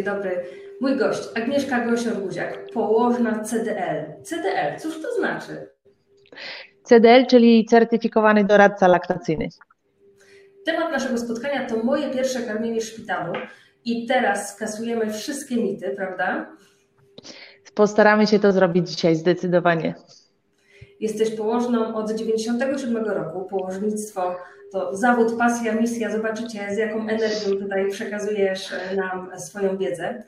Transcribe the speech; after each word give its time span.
dzień 0.00 0.14
dobry. 0.14 0.44
Mój 0.80 0.96
gość, 0.96 1.28
Agnieszka 1.34 1.86
Gosior-Guziak, 1.86 2.72
położna 2.74 3.44
CDL. 3.44 4.22
CDL, 4.22 4.78
cóż 4.78 5.02
to 5.02 5.14
znaczy? 5.14 5.68
CDL, 6.82 7.26
czyli 7.26 7.66
certyfikowany 7.66 8.44
doradca 8.44 8.88
laktacyjny. 8.88 9.48
Temat 10.66 10.92
naszego 10.92 11.18
spotkania 11.18 11.66
to 11.66 11.76
moje 11.76 12.10
pierwsze 12.10 12.42
karmienie 12.42 12.80
w 12.80 12.84
szpitalu 12.84 13.32
i 13.84 14.06
teraz 14.06 14.54
skasujemy 14.54 15.12
wszystkie 15.12 15.56
mity, 15.56 15.90
prawda? 15.96 16.56
Postaramy 17.74 18.26
się 18.26 18.38
to 18.38 18.52
zrobić 18.52 18.90
dzisiaj 18.90 19.16
zdecydowanie. 19.16 19.94
Jesteś 21.00 21.30
położną 21.30 21.94
od 21.94 22.12
97 22.12 22.96
roku. 22.96 23.44
Położnictwo 23.44 24.36
to 24.72 24.96
zawód, 24.96 25.38
pasja, 25.38 25.74
misja. 25.74 26.10
Zobaczycie, 26.10 26.74
z 26.74 26.76
jaką 26.76 27.08
energią 27.08 27.56
tutaj 27.60 27.90
przekazujesz 27.90 28.74
nam 28.96 29.40
swoją 29.40 29.76
wiedzę. 29.76 30.22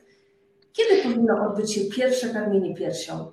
Kiedy 0.73 1.03
powinno 1.03 1.47
odbyć 1.49 1.73
się 1.73 1.81
pierwsze 1.95 2.29
karmienie 2.29 2.75
piersią? 2.75 3.31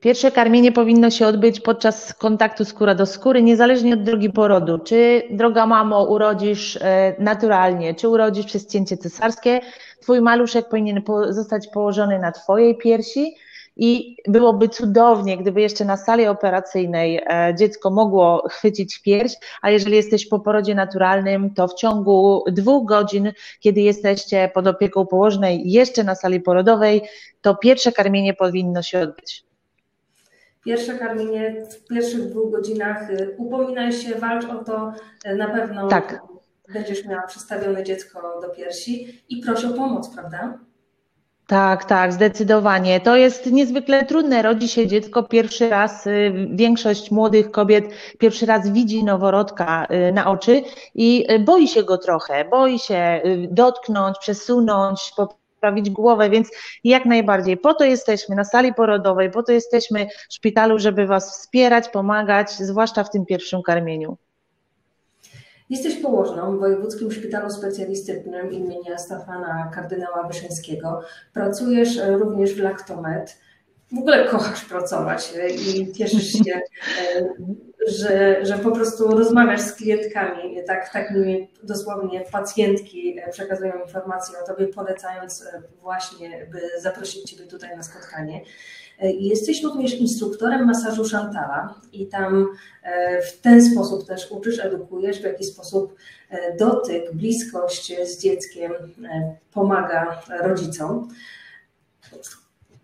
Pierwsze 0.00 0.30
karmienie 0.30 0.72
powinno 0.72 1.10
się 1.10 1.26
odbyć 1.26 1.60
podczas 1.60 2.14
kontaktu 2.14 2.64
skóra 2.64 2.94
do 2.94 3.06
skóry, 3.06 3.42
niezależnie 3.42 3.94
od 3.94 4.02
drogi 4.02 4.30
porodu. 4.30 4.78
Czy 4.78 5.22
droga 5.30 5.66
mamo 5.66 6.04
urodzisz 6.04 6.76
e, 6.76 7.14
naturalnie, 7.18 7.94
czy 7.94 8.08
urodzisz 8.08 8.46
przez 8.46 8.66
cięcie 8.66 8.96
cesarskie, 8.96 9.60
twój 10.00 10.20
maluszek 10.20 10.68
powinien 10.68 11.02
zostać 11.30 11.68
położony 11.68 12.18
na 12.18 12.32
twojej 12.32 12.76
piersi 12.76 13.36
i 13.76 14.16
byłoby 14.28 14.68
cudownie, 14.68 15.38
gdyby 15.38 15.60
jeszcze 15.60 15.84
na 15.84 15.96
sali 15.96 16.26
operacyjnej 16.26 17.16
e, 17.16 17.54
dziecko 17.58 17.90
mogło 17.90 18.48
chwycić 18.48 19.02
pierś, 19.02 19.34
a 19.62 19.70
jeżeli 19.70 19.96
jesteś 19.96 20.28
po 20.28 20.40
porodzie 20.40 20.74
naturalnym, 20.74 21.54
to 21.54 21.68
w 21.68 21.74
ciągu 21.74 22.44
dwóch 22.46 22.88
godzin, 22.88 23.32
kiedy 23.60 23.80
jesteście 23.80 24.50
pod 24.54 24.66
opieką 24.66 25.06
położnej 25.06 25.72
jeszcze 25.72 26.04
na 26.04 26.14
sali 26.14 26.40
porodowej, 26.40 27.02
to 27.40 27.54
pierwsze 27.54 27.92
karmienie 27.92 28.34
powinno 28.34 28.82
się 28.82 29.00
odbyć. 29.00 29.44
Pierwsze 30.64 30.98
karmienie 30.98 31.66
w 31.70 31.86
pierwszych 31.88 32.30
dwóch 32.30 32.50
godzinach. 32.52 33.10
Y, 33.10 33.34
upominaj 33.38 33.92
się, 33.92 34.14
walcz 34.14 34.44
o 34.44 34.64
to, 34.64 34.92
y, 35.26 35.36
na 35.36 35.48
pewno 35.48 35.88
tak. 35.88 36.22
będziesz 36.72 37.04
miała 37.04 37.22
przystawione 37.22 37.84
dziecko 37.84 38.40
do 38.40 38.48
piersi 38.48 39.22
i 39.28 39.42
prosi 39.42 39.66
o 39.66 39.70
pomoc, 39.70 40.14
prawda? 40.14 40.58
Tak, 41.50 41.84
tak, 41.84 42.12
zdecydowanie. 42.12 43.00
To 43.00 43.16
jest 43.16 43.46
niezwykle 43.46 44.06
trudne. 44.06 44.42
Rodzi 44.42 44.68
się 44.68 44.86
dziecko 44.86 45.22
pierwszy 45.22 45.68
raz. 45.68 46.06
Y, 46.06 46.48
większość 46.50 47.10
młodych 47.10 47.50
kobiet 47.50 47.84
pierwszy 48.18 48.46
raz 48.46 48.68
widzi 48.68 49.04
noworodka 49.04 49.86
na 50.12 50.30
oczy 50.30 50.62
i 50.94 51.26
boi 51.40 51.68
się 51.68 51.82
go 51.82 51.98
trochę. 51.98 52.44
Boi 52.44 52.78
się 52.78 53.22
dotknąć, 53.50 54.18
przesunąć, 54.18 55.12
poprawić 55.16 55.90
głowę, 55.90 56.30
więc 56.30 56.48
jak 56.84 57.04
najbardziej. 57.06 57.56
Po 57.56 57.74
to 57.74 57.84
jesteśmy 57.84 58.36
na 58.36 58.44
sali 58.44 58.74
porodowej, 58.74 59.30
po 59.30 59.42
to 59.42 59.52
jesteśmy 59.52 60.06
w 60.30 60.34
szpitalu, 60.34 60.78
żeby 60.78 61.06
Was 61.06 61.38
wspierać, 61.38 61.88
pomagać, 61.88 62.50
zwłaszcza 62.50 63.04
w 63.04 63.10
tym 63.10 63.26
pierwszym 63.26 63.62
karmieniu. 63.62 64.16
Jesteś 65.70 65.96
położną 65.96 66.56
w 66.56 66.60
Wojewódzkim 66.60 67.12
Szpitalu 67.12 67.50
Specjalistycznym 67.50 68.52
imienia 68.52 68.98
Stefana 68.98 69.70
Kardynała 69.74 70.28
Wyszyńskiego. 70.28 71.00
Pracujesz 71.32 72.00
również 72.06 72.54
w 72.54 72.58
Laktomed. 72.58 73.38
W 73.92 73.98
ogóle 73.98 74.28
kochasz 74.28 74.64
pracować 74.64 75.34
i 75.68 75.92
cieszysz 75.92 76.32
się 76.44 76.60
że, 77.86 78.44
że 78.46 78.58
po 78.58 78.70
prostu 78.70 79.06
rozmawiasz 79.08 79.60
z 79.60 79.72
klientkami, 79.72 80.56
tak, 80.66 80.92
tak 80.92 81.10
mi 81.10 81.50
dosłownie 81.62 82.20
pacjentki 82.32 83.16
przekazują 83.30 83.72
informacje 83.84 84.38
o 84.38 84.46
Tobie, 84.46 84.66
polecając 84.66 85.42
e, 85.42 85.62
właśnie, 85.80 86.46
by 86.52 86.60
zaprosić 86.80 87.30
Ciebie 87.30 87.46
tutaj 87.46 87.76
na 87.76 87.82
spotkanie. 87.82 88.40
E, 89.00 89.12
jesteś 89.12 89.62
również 89.62 89.94
instruktorem 89.94 90.66
masażu 90.66 91.04
Szantala 91.04 91.74
i 91.92 92.06
tam 92.06 92.48
e, 92.82 93.22
w 93.22 93.40
ten 93.40 93.72
sposób 93.72 94.06
też 94.06 94.30
uczysz, 94.30 94.58
edukujesz, 94.58 95.20
w 95.20 95.24
jaki 95.24 95.44
sposób 95.44 95.94
dotyk, 96.58 97.12
bliskość 97.12 97.92
z 98.04 98.22
dzieckiem 98.22 98.72
pomaga 99.52 100.22
rodzicom. 100.42 101.08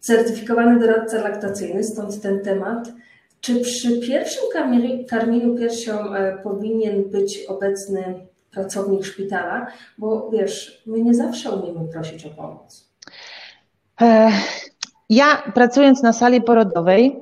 Certyfikowany 0.00 0.80
doradca 0.80 1.22
laktacyjny, 1.22 1.84
stąd 1.84 2.20
ten 2.20 2.40
temat. 2.40 2.92
Czy 3.40 3.60
przy 3.60 4.00
pierwszym 4.00 4.42
karmieniu 5.08 5.56
piersią 5.58 6.14
e, 6.14 6.38
powinien 6.42 7.04
być 7.04 7.44
obecny 7.48 8.26
pracownik 8.50 9.04
szpitala? 9.04 9.66
Bo 9.98 10.30
wiesz, 10.30 10.82
my 10.86 11.00
nie 11.00 11.14
zawsze 11.14 11.50
umiemy 11.50 11.88
prosić 11.92 12.26
o 12.26 12.30
pomoc. 12.30 12.90
E, 14.00 14.30
ja 15.08 15.42
pracując 15.54 16.02
na 16.02 16.12
sali 16.12 16.40
porodowej, 16.40 17.16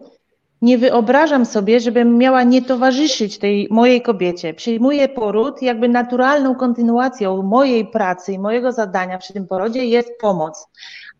nie 0.62 0.78
wyobrażam 0.78 1.46
sobie, 1.46 1.80
żebym 1.80 2.18
miała 2.18 2.42
nie 2.42 2.62
towarzyszyć 2.62 3.38
tej 3.38 3.68
mojej 3.70 4.02
kobiecie. 4.02 4.54
Przyjmuję 4.54 5.08
poród, 5.08 5.62
jakby 5.62 5.88
naturalną 5.88 6.54
kontynuacją 6.54 7.42
mojej 7.42 7.86
pracy 7.86 8.32
i 8.32 8.38
mojego 8.38 8.72
zadania 8.72 9.18
przy 9.18 9.32
tym 9.32 9.46
porodzie 9.46 9.86
jest 9.86 10.10
pomoc 10.20 10.68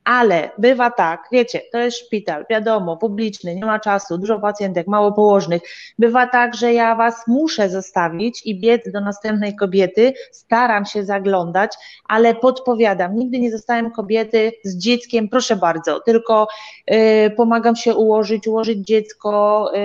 ale 0.05 0.51
bywa 0.59 0.91
tak, 0.91 1.29
wiecie, 1.33 1.61
to 1.73 1.79
jest 1.79 1.99
szpital, 1.99 2.47
wiadomo, 2.51 2.97
publiczny, 2.97 3.55
nie 3.55 3.65
ma 3.65 3.79
czasu, 3.81 4.19
dużo 4.19 4.41
pacjentek, 4.41 4.87
mało 4.87 5.13
położnych. 5.13 5.63
Bywa 5.99 6.27
tak, 6.27 6.55
że 6.55 6.73
ja 6.73 6.95
was 6.95 7.15
muszę 7.27 7.71
zostawić 7.71 8.47
i 8.47 8.61
biec 8.61 8.93
do 8.93 9.01
następnej 9.01 9.57
kobiety, 9.57 10.13
staram 10.33 10.85
się 10.85 11.05
zaglądać, 11.05 11.75
ale 12.09 12.35
podpowiadam, 12.35 13.17
nigdy 13.17 13.39
nie 13.39 13.51
zostałem 13.51 13.91
kobiety 13.91 14.53
z 14.65 14.79
dzieckiem, 14.79 15.29
proszę 15.29 15.57
bardzo, 15.57 16.01
tylko 16.01 16.49
y, 16.91 17.31
pomagam 17.37 17.77
się 17.77 17.95
ułożyć, 17.95 18.47
ułożyć 18.47 18.79
dziecko, 18.79 19.71
y, 19.75 19.79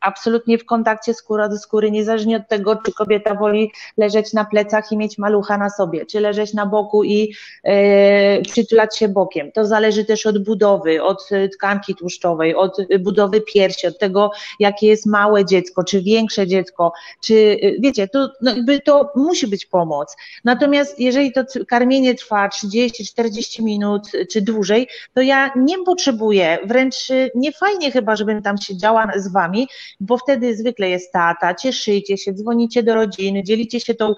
absolutnie 0.00 0.58
w 0.58 0.64
kontakcie 0.64 1.14
skóra 1.14 1.48
do 1.48 1.58
skóry, 1.58 1.90
niezależnie 1.90 2.36
od 2.36 2.48
tego, 2.48 2.76
czy 2.76 2.92
kobieta 2.92 3.34
woli 3.34 3.72
leżeć 3.96 4.32
na 4.32 4.44
plecach 4.44 4.92
i 4.92 4.96
mieć 4.96 5.18
malucha 5.18 5.58
na 5.58 5.70
sobie, 5.70 6.06
czy 6.06 6.20
leżeć 6.20 6.54
na 6.54 6.66
boku 6.66 7.04
i 7.04 7.34
y, 7.68 8.42
przytulać 8.42 8.98
się 8.98 9.08
bokiem 9.08 9.52
to 9.56 9.66
zależy 9.66 10.04
też 10.04 10.26
od 10.26 10.44
budowy, 10.44 11.02
od 11.02 11.28
e, 11.32 11.48
tkanki 11.48 11.94
tłuszczowej, 11.94 12.54
od 12.54 12.80
e, 12.80 12.98
budowy 12.98 13.40
piersi, 13.40 13.86
od 13.86 13.98
tego, 13.98 14.30
jakie 14.60 14.86
jest 14.86 15.06
małe 15.06 15.44
dziecko, 15.44 15.84
czy 15.84 16.02
większe 16.02 16.46
dziecko, 16.46 16.92
czy 17.24 17.34
e, 17.62 17.80
wiecie, 17.80 18.08
to, 18.08 18.28
no 18.42 18.52
to 18.84 19.12
musi 19.14 19.46
być 19.46 19.66
pomoc. 19.66 20.16
Natomiast 20.44 21.00
jeżeli 21.00 21.32
to 21.32 21.42
karmienie 21.68 22.14
trwa 22.14 22.48
30-40 22.48 23.62
minut 23.62 24.02
czy 24.32 24.42
dłużej, 24.42 24.88
to 25.14 25.20
ja 25.20 25.50
nie 25.56 25.78
potrzebuję, 25.78 26.58
wręcz 26.64 27.08
nie 27.34 27.52
fajnie 27.52 27.90
chyba, 27.90 28.16
żebym 28.16 28.42
tam 28.42 28.58
siedziała 28.58 29.12
z 29.16 29.32
wami, 29.32 29.68
bo 30.00 30.18
wtedy 30.18 30.56
zwykle 30.56 30.88
jest 30.90 31.12
tata, 31.12 31.54
cieszycie 31.54 32.18
się, 32.18 32.32
dzwonicie 32.32 32.82
do 32.82 32.94
rodziny, 32.94 33.42
dzielicie 33.42 33.80
się 33.80 33.94
tą 33.94 34.14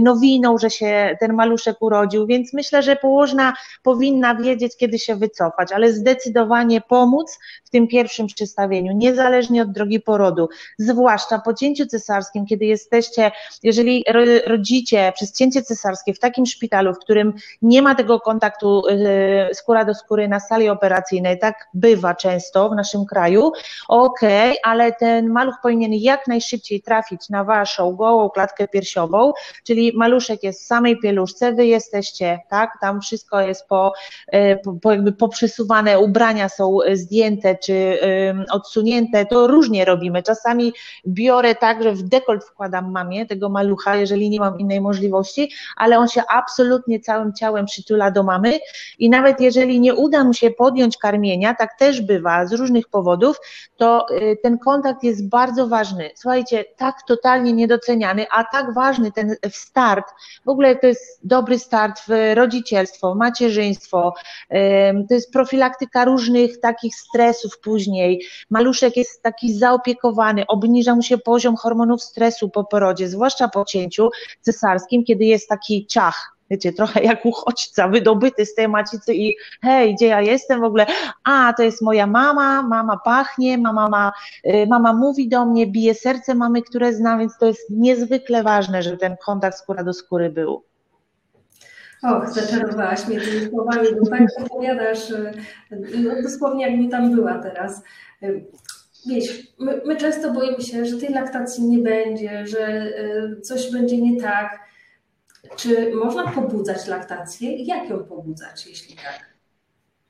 nowiną, 0.00 0.58
że 0.58 0.70
się 0.70 1.16
ten 1.20 1.32
maluszek 1.32 1.76
urodził, 1.80 2.26
więc 2.26 2.52
myślę, 2.52 2.82
że 2.82 2.96
położna 2.96 3.52
powinna 3.82 4.34
wiedzieć, 4.34 4.76
kiedy 4.80 4.98
się 4.98 5.16
wycofać, 5.16 5.72
ale 5.72 5.92
zdecydowanie 5.92 6.80
pomóc 6.80 7.38
w 7.64 7.70
tym 7.70 7.88
pierwszym 7.88 8.26
przystawieniu, 8.26 8.92
niezależnie 8.92 9.62
od 9.62 9.72
drogi 9.72 10.00
porodu, 10.00 10.48
zwłaszcza 10.78 11.38
po 11.38 11.54
cięciu 11.54 11.86
cesarskim, 11.86 12.46
kiedy 12.46 12.64
jesteście, 12.64 13.30
jeżeli 13.62 14.04
rodzicie 14.46 15.12
przez 15.14 15.32
cięcie 15.32 15.62
cesarskie 15.62 16.14
w 16.14 16.18
takim 16.18 16.46
szpitalu, 16.46 16.94
w 16.94 16.98
którym 16.98 17.34
nie 17.62 17.82
ma 17.82 17.94
tego 17.94 18.20
kontaktu 18.20 18.82
y, 18.88 19.54
skóra 19.54 19.84
do 19.84 19.94
skóry 19.94 20.28
na 20.28 20.40
sali 20.40 20.68
operacyjnej, 20.68 21.38
tak 21.38 21.68
bywa 21.74 22.14
często 22.14 22.68
w 22.68 22.74
naszym 22.74 23.06
kraju, 23.06 23.52
okej, 23.88 24.50
okay, 24.50 24.62
ale 24.62 24.92
ten 24.92 25.28
maluch 25.28 25.54
powinien 25.62 25.92
jak 25.92 26.26
najszybciej 26.26 26.82
trafić 26.82 27.28
na 27.28 27.44
waszą 27.44 27.96
gołą 27.96 28.30
klatkę 28.30 28.68
piersiową, 28.68 29.32
czyli 29.64 29.92
maluszek 29.96 30.42
jest 30.42 30.62
w 30.62 30.66
samej 30.66 30.98
pieluszce, 30.98 31.52
wy 31.52 31.66
jesteście, 31.66 32.40
tak, 32.48 32.70
tam 32.80 33.00
wszystko 33.00 33.40
jest 33.40 33.66
po, 33.68 33.92
y, 34.34 34.58
po 34.82 34.92
jakby 34.92 35.12
poprzesuwane 35.12 36.00
ubrania 36.00 36.48
są 36.48 36.82
e, 36.82 36.96
zdjęte 36.96 37.56
czy 37.56 37.98
odsunięte, 38.52 39.26
to 39.26 39.46
różnie 39.46 39.84
robimy. 39.84 40.22
Czasami 40.22 40.72
biorę 41.06 41.54
tak, 41.54 41.82
że 41.82 41.92
w 41.92 42.02
dekolt 42.02 42.44
wkładam 42.44 42.90
mamie 42.90 43.26
tego 43.26 43.48
malucha, 43.48 43.96
jeżeli 43.96 44.30
nie 44.30 44.40
mam 44.40 44.58
innej 44.58 44.80
możliwości, 44.80 45.52
ale 45.76 45.98
on 45.98 46.08
się 46.08 46.22
absolutnie 46.28 47.00
całym 47.00 47.32
ciałem 47.32 47.66
przytula 47.66 48.10
do 48.10 48.22
mamy 48.22 48.58
i 48.98 49.10
nawet 49.10 49.40
jeżeli 49.40 49.80
nie 49.80 49.94
uda 49.94 50.24
mu 50.24 50.34
się 50.34 50.50
podjąć 50.50 50.98
karmienia, 50.98 51.54
tak 51.54 51.78
też 51.78 52.00
bywa 52.00 52.46
z 52.46 52.52
różnych 52.52 52.88
powodów, 52.88 53.36
to 53.76 54.06
e, 54.08 54.36
ten 54.36 54.58
kontakt 54.58 55.02
jest 55.02 55.28
bardzo 55.28 55.68
ważny. 55.68 56.10
Słuchajcie, 56.14 56.64
tak 56.76 56.94
totalnie 57.08 57.52
niedoceniany, 57.52 58.26
a 58.30 58.44
tak 58.44 58.74
ważny 58.74 59.12
ten 59.12 59.36
start, 59.50 60.04
w 60.44 60.48
ogóle 60.48 60.76
to 60.76 60.86
jest 60.86 61.20
dobry 61.24 61.58
start 61.58 62.00
w 62.08 62.34
rodzicielstwo, 62.34 63.14
macierzyństwo, 63.14 64.14
to 65.08 65.14
jest 65.14 65.32
profilaktyka 65.32 66.04
różnych 66.04 66.60
takich 66.60 66.94
stresów 66.94 67.58
później. 67.60 68.24
Maluszek 68.50 68.96
jest 68.96 69.22
taki 69.22 69.54
zaopiekowany, 69.54 70.46
obniża 70.46 70.94
mu 70.94 71.02
się 71.02 71.18
poziom 71.18 71.56
hormonów 71.56 72.02
stresu 72.02 72.50
po 72.50 72.64
porodzie, 72.64 73.08
zwłaszcza 73.08 73.48
po 73.48 73.64
cięciu 73.64 74.10
cesarskim, 74.40 75.04
kiedy 75.04 75.24
jest 75.24 75.48
taki 75.48 75.86
ciach, 75.86 76.36
wiecie, 76.50 76.72
trochę 76.72 77.02
jak 77.02 77.26
uchodźca 77.26 77.88
wydobyty 77.88 78.46
z 78.46 78.54
tej 78.54 78.68
macicy 78.68 79.14
i 79.14 79.36
hej, 79.62 79.94
gdzie 79.94 80.06
ja 80.06 80.20
jestem 80.20 80.60
w 80.60 80.64
ogóle? 80.64 80.86
A, 81.24 81.52
to 81.56 81.62
jest 81.62 81.82
moja 81.82 82.06
mama, 82.06 82.62
mama 82.62 82.96
pachnie, 83.04 83.58
mama, 83.58 83.88
ma, 83.88 84.12
y, 84.46 84.66
mama 84.66 84.92
mówi 84.92 85.28
do 85.28 85.46
mnie, 85.46 85.66
bije 85.66 85.94
serce 85.94 86.34
mamy, 86.34 86.62
które 86.62 86.92
znam, 86.92 87.18
więc 87.18 87.38
to 87.38 87.46
jest 87.46 87.70
niezwykle 87.70 88.42
ważne, 88.42 88.82
żeby 88.82 88.96
ten 88.96 89.16
kontakt 89.24 89.58
skóra 89.58 89.84
do 89.84 89.92
skóry 89.92 90.30
był. 90.30 90.69
Och, 92.02 92.30
zaczarowałaś 92.30 93.06
mnie 93.06 93.20
tymi 93.20 93.46
słowami, 93.46 93.88
bo 94.00 94.10
tak 94.10 94.22
opowiadasz, 94.44 95.10
y, 95.10 95.32
no, 95.70 96.22
dosłownie 96.22 96.66
jakbym 96.68 96.90
tam 96.90 97.14
była 97.14 97.38
teraz. 97.38 97.82
Y, 98.22 98.44
wiesz, 99.06 99.52
my, 99.58 99.80
my, 99.84 99.96
często 99.96 100.32
boimy 100.32 100.60
się, 100.60 100.84
że 100.84 100.96
tej 100.96 101.08
laktacji 101.08 101.64
nie 101.64 101.78
będzie, 101.78 102.46
że 102.46 102.92
coś 103.42 103.72
będzie 103.72 103.98
nie 103.98 104.20
tak. 104.20 104.60
Czy 105.56 105.94
można 105.94 106.30
pobudzać 106.30 106.86
laktację? 106.86 107.56
Jak 107.56 107.88
ją 107.88 108.04
pobudzać, 108.04 108.66
jeśli 108.66 108.96
tak? 108.96 109.30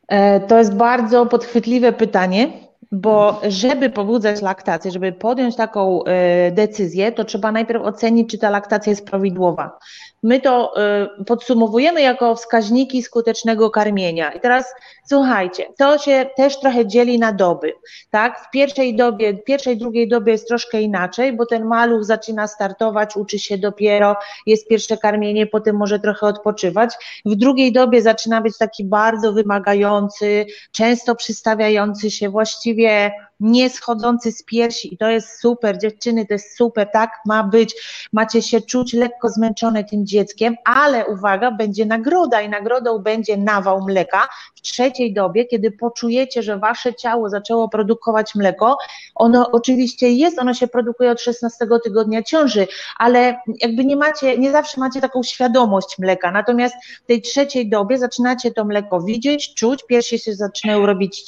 E, 0.09 0.41
to 0.41 0.59
jest 0.59 0.75
bardzo 0.75 1.27
podchwytliwe 1.27 1.93
pytanie, 1.93 2.53
bo 2.93 3.41
żeby 3.49 3.91
pobudzać 3.91 4.43
laktację, 4.43 4.91
żeby 4.91 5.13
podjąć 5.13 5.57
taką 5.57 6.05
e, 6.05 6.51
decyzję, 6.51 7.13
to 7.13 7.25
trzeba 7.25 7.53
najpierw 7.53 7.83
ocenić, 7.83 8.31
czy 8.31 8.39
ta 8.39 8.51
laktacja 8.51 8.91
jest 8.91 9.07
prawidłowa. 9.07 9.79
My 10.23 10.41
to 10.41 10.73
y, 11.21 11.25
podsumowujemy 11.25 12.03
jako 12.03 12.35
wskaźniki 12.35 13.03
skutecznego 13.03 13.71
karmienia. 13.71 14.33
I 14.33 14.41
teraz 14.41 14.75
słuchajcie, 15.09 15.67
to 15.79 15.99
się 15.99 16.27
też 16.37 16.61
trochę 16.61 16.87
dzieli 16.87 17.19
na 17.19 17.33
doby. 17.33 17.73
Tak? 18.11 18.41
W 18.41 18.51
pierwszej 18.51 18.97
dobie, 18.97 19.35
pierwszej, 19.35 19.77
drugiej 19.77 20.09
dobie 20.09 20.33
jest 20.33 20.49
troszkę 20.49 20.83
inaczej, 20.83 21.37
bo 21.37 21.47
ten 21.47 21.65
maluch 21.65 22.05
zaczyna 22.05 22.47
startować, 22.47 23.17
uczy 23.17 23.39
się 23.39 23.59
dopiero, 23.59 24.17
jest 24.47 24.69
pierwsze 24.69 24.97
karmienie, 24.97 25.47
potem 25.47 25.77
może 25.77 25.99
trochę 25.99 26.27
odpoczywać. 26.27 26.95
W 27.25 27.35
drugiej 27.35 27.73
dobie 27.73 28.03
zaczyna 28.03 28.41
być 28.41 28.59
taki 28.59 28.85
bardzo 28.85 29.33
wymagający, 29.33 30.47
często 30.73 31.15
przystawiający 31.15 32.11
się, 32.11 32.29
właściwie 32.29 32.80
wie 32.81 33.30
nie 33.41 33.71
schodzący 33.71 34.33
z 34.33 34.43
piersi. 34.43 34.95
I 34.95 34.99
to 34.99 35.11
jest 35.11 35.41
super, 35.41 35.79
dziewczyny, 35.79 36.27
to 36.27 36.33
jest 36.33 36.57
super, 36.57 36.89
tak 36.93 37.11
ma 37.27 37.43
być, 37.43 37.75
macie 38.13 38.43
się 38.43 38.61
czuć 38.61 38.93
lekko 38.93 39.29
zmęczone 39.29 39.85
tym 39.85 40.07
dzieckiem, 40.07 40.57
ale 40.65 41.07
uwaga, 41.07 41.51
będzie 41.51 41.87
nagroda 41.87 42.41
i 42.41 42.49
nagrodą 42.49 42.99
będzie 42.99 43.37
nawał 43.37 43.85
mleka 43.85 44.29
w 44.55 44.61
trzeciej 44.61 45.15
dobie, 45.15 45.45
kiedy 45.45 45.71
poczujecie, 45.71 46.43
że 46.43 46.59
wasze 46.59 46.95
ciało 46.95 47.29
zaczęło 47.29 47.69
produkować 47.69 48.35
mleko, 48.35 48.79
ono 49.15 49.51
oczywiście 49.53 50.13
jest, 50.13 50.39
ono 50.39 50.55
się 50.55 50.69
produkuje 50.69 51.11
od 51.11 51.21
16 51.21 51.67
tygodnia 51.85 52.23
ciąży, 52.23 52.67
ale 52.99 53.41
jakby 53.61 53.85
nie 53.85 53.97
macie, 53.97 54.39
nie 54.39 54.53
zawsze 54.53 54.81
macie 54.81 55.01
taką 55.01 55.23
świadomość 55.23 55.99
mleka, 55.99 56.31
natomiast 56.31 56.75
w 57.05 57.07
tej 57.07 57.23
trzeciej 57.23 57.69
dobie 57.69 57.99
zaczynacie 57.99 58.51
to 58.51 58.65
mleko 58.65 59.01
widzieć, 59.01 59.55
czuć, 59.55 59.85
piersi 59.87 60.19
się 60.19 60.35
zaczynają 60.35 60.87
robić 60.87 61.23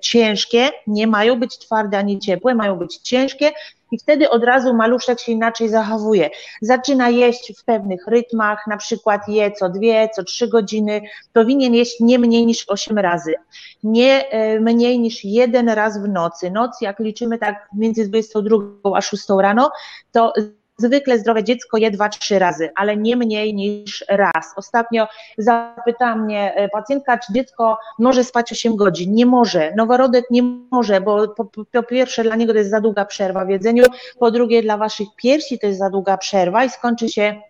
ciężkie, 0.00 0.68
nie 0.86 1.06
mają 1.06 1.40
być 1.40 1.55
twarde 1.58 1.98
ani 1.98 2.18
ciepłe, 2.18 2.54
mają 2.54 2.76
być 2.76 2.96
ciężkie 2.96 3.52
i 3.92 3.98
wtedy 3.98 4.30
od 4.30 4.44
razu 4.44 4.74
maluszek 4.74 5.20
się 5.20 5.32
inaczej 5.32 5.68
zachowuje. 5.68 6.30
Zaczyna 6.62 7.08
jeść 7.08 7.52
w 7.58 7.64
pewnych 7.64 8.06
rytmach, 8.06 8.66
na 8.66 8.76
przykład 8.76 9.28
je 9.28 9.52
co 9.52 9.68
dwie, 9.68 10.08
co 10.08 10.22
trzy 10.22 10.48
godziny, 10.48 11.00
powinien 11.32 11.74
jeść 11.74 12.00
nie 12.00 12.18
mniej 12.18 12.46
niż 12.46 12.68
osiem 12.68 12.98
razy, 12.98 13.34
nie 13.82 14.28
e, 14.28 14.60
mniej 14.60 14.98
niż 14.98 15.24
jeden 15.24 15.68
raz 15.68 16.02
w 16.02 16.08
nocy. 16.08 16.50
Noc, 16.50 16.80
jak 16.80 16.98
liczymy 16.98 17.38
tak 17.38 17.68
między 17.74 18.08
22 18.08 18.56
a 18.94 19.00
6 19.00 19.24
rano, 19.40 19.70
to 20.12 20.32
Zwykle 20.78 21.18
zdrowe 21.18 21.44
dziecko 21.44 21.76
je 21.78 21.90
dwa, 21.90 22.08
trzy 22.08 22.38
razy, 22.38 22.70
ale 22.74 22.96
nie 22.96 23.16
mniej 23.16 23.54
niż 23.54 24.04
raz. 24.08 24.52
Ostatnio 24.56 25.08
zapytała 25.38 26.16
mnie 26.16 26.54
e, 26.54 26.68
pacjentka, 26.68 27.18
czy 27.18 27.32
dziecko 27.32 27.78
może 27.98 28.24
spać 28.24 28.52
8 28.52 28.76
godzin. 28.76 29.14
Nie 29.14 29.26
może. 29.26 29.72
Noworodek 29.76 30.24
nie 30.30 30.42
może, 30.70 31.00
bo 31.00 31.28
po, 31.28 31.44
po 31.72 31.82
pierwsze 31.82 32.22
dla 32.22 32.36
niego 32.36 32.52
to 32.52 32.58
jest 32.58 32.70
za 32.70 32.80
długa 32.80 33.04
przerwa 33.04 33.44
w 33.44 33.48
jedzeniu, 33.48 33.84
po 34.18 34.30
drugie 34.30 34.62
dla 34.62 34.76
waszych 34.76 35.08
piersi 35.16 35.58
to 35.58 35.66
jest 35.66 35.78
za 35.78 35.90
długa 35.90 36.16
przerwa 36.16 36.64
i 36.64 36.70
skończy 36.70 37.08
się 37.08 37.40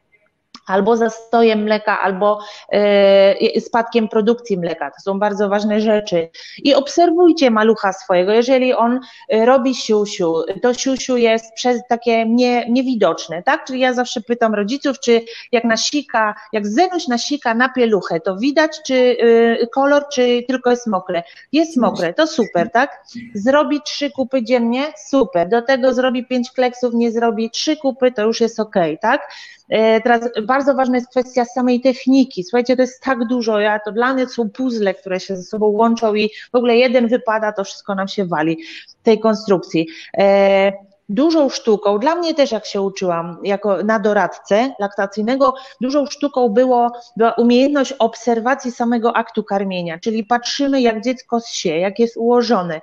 albo 0.67 0.97
zastojem 0.97 1.63
mleka, 1.63 2.01
albo 2.01 2.39
e, 2.73 3.61
spadkiem 3.61 4.09
produkcji 4.09 4.59
mleka. 4.59 4.91
To 4.91 5.01
są 5.01 5.19
bardzo 5.19 5.49
ważne 5.49 5.81
rzeczy. 5.81 6.29
I 6.63 6.75
obserwujcie 6.75 7.51
malucha 7.51 7.93
swojego. 7.93 8.33
Jeżeli 8.33 8.75
on 8.75 9.01
e, 9.29 9.47
robi 9.47 9.75
siusiu, 9.75 10.35
to 10.63 10.75
siusiu 10.75 11.17
jest 11.17 11.55
przez 11.55 11.81
takie 11.89 12.27
nie, 12.27 12.71
niewidoczne, 12.71 13.43
tak? 13.43 13.65
Czyli 13.65 13.81
ja 13.81 13.93
zawsze 13.93 14.21
pytam 14.21 14.55
rodziców, 14.55 15.01
czy 15.01 15.23
jak 15.53 15.65
nasika, 15.65 16.35
jak 16.53 16.67
Zenuś 16.67 17.09
nasika 17.09 17.55
na 17.55 17.69
pieluchę, 17.69 18.21
to 18.21 18.37
widać, 18.37 18.81
czy 18.87 19.17
e, 19.63 19.67
kolor, 19.67 20.09
czy 20.13 20.45
tylko 20.49 20.71
jest 20.71 20.87
mokre. 20.87 21.23
Jest 21.53 21.77
mokre, 21.77 22.15
to 22.15 22.27
super, 22.27 22.71
tak? 22.71 23.05
Zrobi 23.35 23.81
trzy 23.83 24.11
kupy 24.11 24.43
dziennie, 24.43 24.87
super. 25.09 25.49
Do 25.49 25.63
tego 25.63 25.95
zrobi 25.95 26.27
pięć 26.27 26.51
kleksów, 26.51 26.95
nie 26.95 27.13
zrobi 27.13 27.51
trzy 27.51 27.77
kupy, 27.77 28.13
to 28.13 28.23
już 28.23 28.41
jest 28.41 28.61
ok, 28.61 28.75
tak? 29.01 29.29
E, 29.69 30.01
teraz 30.01 30.31
bardzo 30.47 30.75
ważna 30.75 30.97
jest 30.97 31.11
kwestia 31.11 31.45
samej 31.45 31.81
techniki. 31.81 32.45
Słuchajcie, 32.45 32.77
to 32.77 32.83
jest 32.83 33.03
tak 33.03 33.25
dużo, 33.25 33.61
ja 33.61 33.79
to 33.79 33.93
dla 33.93 34.15
mnie 34.15 34.27
są 34.27 34.51
puzzle, 34.51 34.95
które 34.95 35.21
się 35.21 35.37
ze 35.37 35.43
sobą 35.43 35.67
łączą 35.67 36.15
i 36.15 36.31
w 36.53 36.55
ogóle 36.57 36.77
jeden 36.77 37.09
wypada, 37.09 37.53
to 37.53 37.65
wszystko 37.65 37.95
nam 37.95 38.09
się 38.09 38.25
wali 38.25 38.59
tej 39.03 39.21
konstrukcji. 39.21 39.89
E, 40.19 40.73
dużą 41.09 41.49
sztuką, 41.49 41.99
dla 41.99 42.15
mnie 42.15 42.35
też 42.35 42.53
jak 42.53 42.67
się 42.67 42.81
uczyłam 42.81 43.39
jako 43.43 43.83
na 43.83 43.99
doradcę 43.99 44.75
laktacyjnego, 44.79 45.55
dużą 45.81 46.07
sztuką 46.07 46.49
było, 46.49 46.93
była 47.17 47.33
umiejętność 47.33 47.93
obserwacji 47.93 48.73
samego 48.73 49.17
aktu 49.17 49.45
karmienia, 49.45 49.99
czyli 49.99 50.25
patrzymy 50.25 50.81
jak 50.81 51.05
dziecko 51.05 51.41
się, 51.41 51.77
jak 51.77 51.99
jest 51.99 52.17
ułożone, 52.17 52.81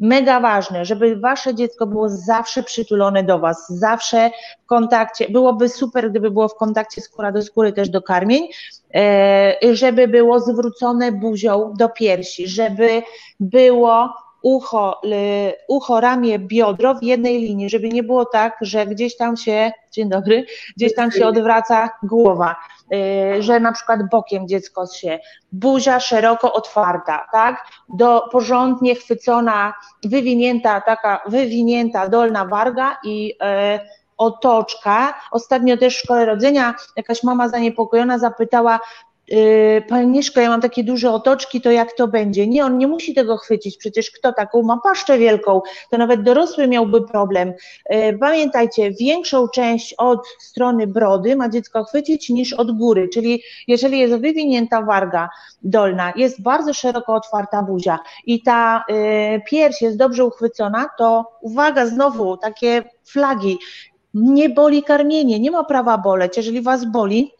mega 0.00 0.40
ważne, 0.40 0.84
żeby 0.84 1.16
wasze 1.16 1.54
dziecko 1.54 1.86
było 1.86 2.08
zawsze 2.08 2.62
przytulone 2.62 3.22
do 3.22 3.38
was, 3.38 3.68
zawsze 3.68 4.30
w 4.64 4.66
kontakcie. 4.66 5.28
Byłoby 5.28 5.68
super, 5.68 6.10
gdyby 6.10 6.30
było 6.30 6.48
w 6.48 6.54
kontakcie 6.54 7.00
skóra 7.00 7.32
do 7.32 7.42
skóry 7.42 7.72
też 7.72 7.88
do 7.88 8.02
karmień, 8.02 8.48
e, 8.94 9.56
żeby 9.72 10.08
było 10.08 10.40
zwrócone 10.40 11.12
buzią 11.12 11.72
do 11.78 11.88
piersi, 11.88 12.48
żeby 12.48 13.02
było 13.40 14.23
ucho, 14.44 15.00
ucho, 15.68 16.00
ramię, 16.00 16.38
biodro 16.38 16.94
w 16.94 17.02
jednej 17.02 17.40
linii, 17.40 17.70
żeby 17.70 17.88
nie 17.88 18.02
było 18.02 18.24
tak, 18.24 18.56
że 18.60 18.86
gdzieś 18.86 19.16
tam 19.16 19.36
się, 19.36 19.72
dzień 19.92 20.08
dobry, 20.08 20.46
gdzieś 20.76 20.94
tam 20.94 21.10
się 21.10 21.26
odwraca 21.26 21.90
głowa, 22.02 22.56
y, 23.38 23.42
że 23.42 23.60
na 23.60 23.72
przykład 23.72 24.00
bokiem 24.10 24.48
dziecko 24.48 24.86
się, 24.86 25.18
buzia 25.52 26.00
szeroko 26.00 26.52
otwarta, 26.52 27.26
tak, 27.32 27.66
do 27.88 28.22
porządnie 28.32 28.94
chwycona, 28.94 29.74
wywinięta, 30.04 30.80
taka 30.80 31.20
wywinięta 31.26 32.08
dolna 32.08 32.44
warga 32.44 32.96
i 33.04 33.32
y, 33.32 34.04
otoczka. 34.16 35.14
Ostatnio 35.30 35.76
też 35.76 35.96
w 35.96 36.00
szkole 36.00 36.26
rodzenia 36.26 36.74
jakaś 36.96 37.22
mama 37.22 37.48
zaniepokojona 37.48 38.18
zapytała, 38.18 38.80
Yy, 39.28 39.82
Pani 39.88 40.06
Mieszko, 40.06 40.40
ja 40.40 40.48
mam 40.48 40.60
takie 40.60 40.84
duże 40.84 41.10
otoczki, 41.10 41.60
to 41.60 41.70
jak 41.70 41.92
to 41.92 42.08
będzie? 42.08 42.46
Nie, 42.46 42.64
on 42.64 42.78
nie 42.78 42.86
musi 42.86 43.14
tego 43.14 43.36
chwycić, 43.36 43.76
przecież 43.76 44.10
kto 44.10 44.32
taką 44.32 44.62
ma 44.62 44.80
paszczę 44.82 45.18
wielką, 45.18 45.60
to 45.90 45.98
nawet 45.98 46.22
dorosły 46.22 46.68
miałby 46.68 47.06
problem. 47.06 47.52
Yy, 47.90 48.18
pamiętajcie, 48.18 48.90
większą 48.90 49.48
część 49.48 49.94
od 49.98 50.28
strony 50.40 50.86
brody 50.86 51.36
ma 51.36 51.48
dziecko 51.48 51.84
chwycić 51.84 52.30
niż 52.30 52.52
od 52.52 52.78
góry, 52.78 53.08
czyli 53.08 53.42
jeżeli 53.68 53.98
jest 53.98 54.14
wywinięta 54.14 54.82
warga 54.82 55.28
dolna, 55.62 56.12
jest 56.16 56.42
bardzo 56.42 56.74
szeroko 56.74 57.14
otwarta 57.14 57.62
buzia 57.62 57.98
i 58.26 58.42
ta 58.42 58.84
yy, 58.88 58.96
pierś 59.46 59.82
jest 59.82 59.96
dobrze 59.96 60.24
uchwycona, 60.24 60.88
to 60.98 61.32
uwaga, 61.40 61.86
znowu 61.86 62.36
takie 62.36 62.82
flagi, 63.04 63.58
nie 64.14 64.48
boli 64.48 64.82
karmienie, 64.82 65.40
nie 65.40 65.50
ma 65.50 65.64
prawa 65.64 65.98
boleć, 65.98 66.36
jeżeli 66.36 66.62
Was 66.62 66.84
boli, 66.84 67.32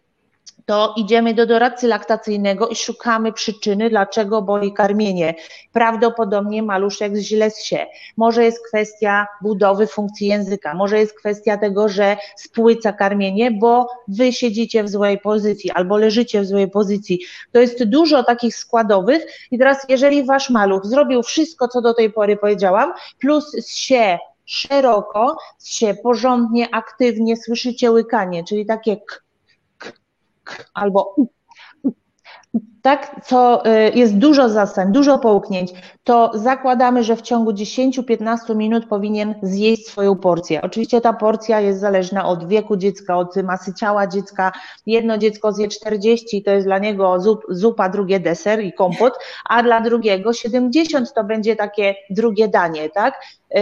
to 0.67 0.95
idziemy 0.97 1.35
do 1.35 1.47
doradcy 1.47 1.89
laktacyjnego 1.89 2.69
i 2.69 2.77
szukamy 2.77 3.33
przyczyny, 3.33 3.91
dlaczego 3.91 4.43
boli 4.43 4.73
karmienie. 4.73 5.35
Prawdopodobnie 5.73 6.63
maluszek 6.63 7.15
źle 7.17 7.51
się. 7.51 7.87
Może 8.17 8.45
jest 8.45 8.67
kwestia 8.69 9.27
budowy 9.43 9.87
funkcji 9.87 10.27
języka, 10.27 10.75
może 10.75 10.99
jest 10.99 11.19
kwestia 11.19 11.57
tego, 11.57 11.89
że 11.89 12.17
spłyca 12.37 12.93
karmienie, 12.93 13.51
bo 13.51 13.87
wy 14.09 14.33
siedzicie 14.33 14.85
w 14.85 14.89
złej 14.89 15.19
pozycji 15.19 15.71
albo 15.71 15.97
leżycie 15.97 16.41
w 16.41 16.47
złej 16.47 16.71
pozycji. 16.71 17.21
To 17.53 17.61
jest 17.61 17.85
dużo 17.85 18.25
takich 18.25 18.57
składowych 18.57 19.27
i 19.51 19.59
teraz 19.59 19.79
jeżeli 19.89 20.25
wasz 20.25 20.51
maluch 20.51 20.87
zrobił 20.87 21.23
wszystko, 21.23 21.69
co 21.69 21.81
do 21.81 21.95
tej 21.95 22.13
pory 22.13 22.37
powiedziałam, 22.37 22.93
plus 23.19 23.67
się 23.67 24.19
szeroko, 24.47 25.37
się 25.65 25.95
porządnie, 25.95 26.75
aktywnie, 26.75 27.37
słyszycie 27.37 27.91
łykanie, 27.91 28.45
czyli 28.45 28.67
takie 28.67 28.97
k, 28.97 29.24
albo 30.75 31.15
tak, 32.85 33.21
co 33.27 33.67
y, 33.67 33.91
jest 33.95 34.19
dużo 34.19 34.49
zastań, 34.49 34.93
dużo 34.93 35.19
połknięć, 35.19 35.73
to 36.05 36.31
zakładamy, 36.35 37.05
że 37.05 37.17
w 37.17 37.23
ciągu 37.23 37.53
10-15 37.53 38.57
minut 38.57 38.87
powinien 38.87 39.35
zjeść 39.43 39.87
swoją 39.87 40.17
porcję. 40.17 40.63
Oczywiście 40.63 41.01
ta 41.01 41.13
porcja 41.13 41.61
jest 41.61 41.81
zależna 41.81 42.27
od 42.27 42.49
wieku 42.49 42.77
dziecka, 42.77 43.17
od 43.17 43.37
masy 43.37 43.75
ciała 43.75 44.07
dziecka. 44.07 44.53
Jedno 44.87 45.19
dziecko 45.19 45.53
zje 45.53 45.69
40, 45.69 46.43
to 46.43 46.51
jest 46.51 46.67
dla 46.67 46.79
niego 46.79 47.19
zupa, 47.49 47.89
drugie 47.89 48.21
deser 48.21 48.65
i 48.65 48.73
kompot, 48.73 49.19
a 49.45 49.63
dla 49.63 49.81
drugiego 49.81 50.33
70 50.33 51.15
to 51.15 51.25
będzie 51.25 51.57
takie 51.57 51.95
drugie 52.11 52.49
danie, 52.49 52.91
tak? 52.91 53.15
Y, 53.51 53.59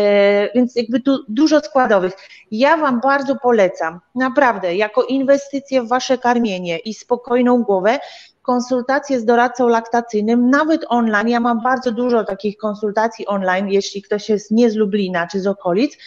więc 0.55 0.77
jakby 0.77 1.01
tu 1.01 1.19
dużo 1.29 1.61
składowych. 1.61 2.13
Ja 2.51 2.77
Wam 2.77 3.01
bardzo 3.01 3.37
polecam, 3.37 4.01
naprawdę, 4.15 4.77
jako 4.77 5.03
inwestycje 5.03 5.83
w 5.83 5.89
Wasze 5.89 6.19
karmienie 6.19 6.79
i 6.79 6.95
spokojną 6.95 7.63
głowę, 7.63 7.99
konsultacje 8.43 9.21
z 9.21 9.25
doradcą 9.25 9.69
laktacyjnym, 9.69 10.51
nawet 10.51 10.85
online. 10.89 11.29
Ja 11.29 11.41
mam 11.41 11.63
bardzo 11.63 11.93
dużo 11.93 12.25
takich 12.25 12.57
konsultacji 12.57 13.27
online, 13.27 13.69
jeśli 13.69 14.03
ktoś 14.03 14.29
jest 14.29 14.51
nie 14.51 14.71
z 14.71 14.77
Lublina 14.77 15.27
czy 15.27 15.41
z 15.41 15.47
okolic, 15.47 15.99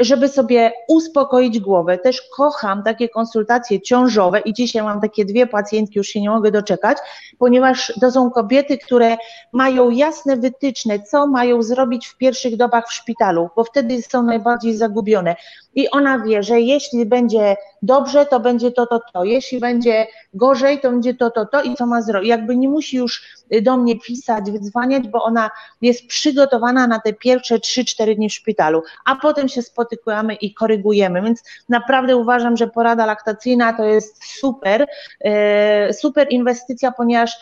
żeby 0.00 0.28
sobie 0.28 0.72
uspokoić 0.88 1.60
głowę. 1.60 1.98
Też 1.98 2.22
kocham 2.36 2.82
takie 2.82 3.08
konsultacje 3.08 3.80
ciążowe 3.80 4.40
i 4.40 4.52
dzisiaj 4.52 4.82
mam 4.82 5.00
takie 5.00 5.24
dwie 5.24 5.46
pacjentki, 5.46 5.98
już 5.98 6.08
się 6.08 6.20
nie 6.20 6.30
mogę 6.30 6.50
doczekać, 6.50 6.98
ponieważ 7.38 7.92
to 8.00 8.10
są 8.10 8.30
kobiety, 8.30 8.78
które 8.78 9.16
mają 9.52 9.90
jasne 9.90 10.36
wytyczne, 10.36 11.00
co 11.00 11.26
mają 11.26 11.62
zrobić 11.62 12.06
w 12.06 12.16
pierwszych 12.16 12.56
dobach 12.56 12.88
w 12.88 12.92
szpitalu, 12.92 13.50
bo 13.56 13.64
wtedy 13.64 14.02
są 14.02 14.22
najbardziej 14.22 14.76
zagubione. 14.76 15.36
I 15.74 15.90
ona 15.90 16.18
wie, 16.18 16.42
że 16.42 16.60
jeśli 16.60 17.06
będzie 17.06 17.56
dobrze, 17.82 18.26
to 18.26 18.40
będzie 18.40 18.72
to, 18.72 18.86
to, 18.86 19.00
to. 19.12 19.24
Jeśli 19.24 19.60
będzie 19.60 20.06
gorzej, 20.34 20.80
to 20.80 20.90
będzie 20.90 21.14
to, 21.14 21.30
to, 21.30 21.46
to 21.46 21.62
i 21.62 21.74
co 21.74 21.86
ma 21.86 22.02
zrobić. 22.02 22.28
Jakby 22.28 22.56
nie 22.56 22.68
musi 22.68 22.96
już 22.96 23.22
do 23.62 23.76
mnie 23.76 23.98
pisać, 23.98 24.50
wydzwaniać, 24.50 25.08
bo 25.08 25.22
ona 25.22 25.50
jest 25.82 26.06
przygotowana 26.06 26.86
na 26.86 27.00
te 27.00 27.12
pierwsze 27.12 27.58
3-4 27.58 28.14
dni 28.16 28.28
w 28.28 28.32
szpitalu, 28.32 28.82
a 29.04 29.16
potem 29.16 29.48
się 29.48 29.62
spotykamy 29.62 30.34
i 30.34 30.54
korygujemy. 30.54 31.22
Więc 31.22 31.42
naprawdę 31.68 32.16
uważam, 32.16 32.56
że 32.56 32.66
porada 32.66 33.06
laktacyjna 33.06 33.72
to 33.72 33.84
jest 33.84 34.24
super, 34.24 34.86
e, 35.20 35.92
super 35.92 36.26
inwestycja, 36.30 36.92
ponieważ 36.92 37.32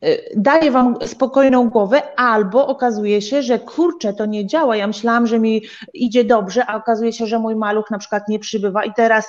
e, 0.00 0.16
daje 0.36 0.70
wam 0.70 0.96
spokojną 1.06 1.70
głowę, 1.70 2.02
albo 2.16 2.66
okazuje 2.66 3.22
się, 3.22 3.42
że 3.42 3.58
kurczę, 3.58 4.12
to 4.12 4.26
nie 4.26 4.46
działa. 4.46 4.76
Ja 4.76 4.86
myślałam, 4.86 5.26
że 5.26 5.38
mi 5.38 5.62
idzie 5.94 6.24
dobrze, 6.24 6.66
a 6.66 6.76
okazuje 6.76 7.12
się, 7.12 7.26
że 7.26 7.38
mój 7.38 7.56
maluch 7.56 7.90
na 7.90 7.98
przykład 7.98 8.28
nie 8.28 8.38
przybywa 8.38 8.84
i 8.84 8.94
teraz 8.94 9.26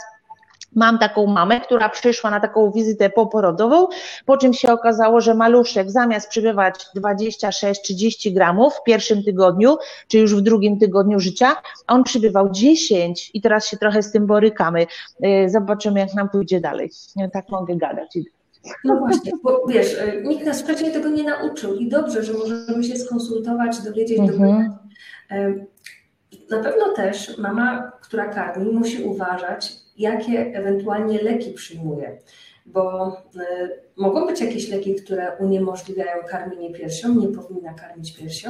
Mam 0.75 0.99
taką 0.99 1.27
mamę, 1.27 1.61
która 1.61 1.89
przyszła 1.89 2.31
na 2.31 2.39
taką 2.39 2.71
wizytę 2.71 3.09
poporodową, 3.09 3.87
po 4.25 4.37
czym 4.37 4.53
się 4.53 4.71
okazało, 4.71 5.21
że 5.21 5.35
maluszek 5.35 5.91
zamiast 5.91 6.29
przybywać 6.29 6.85
26-30 6.97 8.33
gramów 8.33 8.73
w 8.73 8.83
pierwszym 8.83 9.23
tygodniu, 9.23 9.77
czy 10.07 10.17
już 10.17 10.35
w 10.35 10.41
drugim 10.41 10.79
tygodniu 10.79 11.19
życia, 11.19 11.55
on 11.87 12.03
przybywał 12.03 12.51
10 12.51 13.31
i 13.33 13.41
teraz 13.41 13.67
się 13.67 13.77
trochę 13.77 14.03
z 14.03 14.11
tym 14.11 14.27
borykamy. 14.27 14.85
Y, 15.25 15.49
zobaczymy, 15.49 15.99
jak 15.99 16.13
nam 16.13 16.29
pójdzie 16.29 16.61
dalej. 16.61 16.89
Tak 17.33 17.49
mogę 17.49 17.75
gadać. 17.75 18.17
No 18.83 18.95
właśnie, 18.95 19.31
bo 19.43 19.65
wiesz, 19.67 19.93
y, 19.93 20.23
nikt 20.25 20.45
nas 20.45 20.61
wcześniej 20.61 20.91
tego 20.91 21.09
nie 21.09 21.23
nauczył 21.23 21.75
i 21.75 21.89
dobrze, 21.89 22.23
że 22.23 22.33
możemy 22.33 22.83
się 22.83 22.97
skonsultować, 22.97 23.81
dowiedzieć, 23.81 24.19
mhm. 24.19 24.73
Na 26.49 26.63
pewno 26.63 26.93
też 26.95 27.37
mama, 27.37 27.91
która 28.01 28.25
karmi, 28.25 28.71
musi 28.71 29.03
uważać, 29.03 29.73
jakie 29.97 30.39
ewentualnie 30.39 31.21
leki 31.21 31.51
przyjmuje, 31.51 32.17
bo 32.65 33.07
y, 33.35 33.39
mogą 33.95 34.27
być 34.27 34.41
jakieś 34.41 34.69
leki, 34.69 34.95
które 34.95 35.37
uniemożliwiają 35.39 36.23
karmienie 36.29 36.71
piersią, 36.71 37.15
nie 37.15 37.27
powinna 37.27 37.73
karmić 37.73 38.17
piersią? 38.17 38.49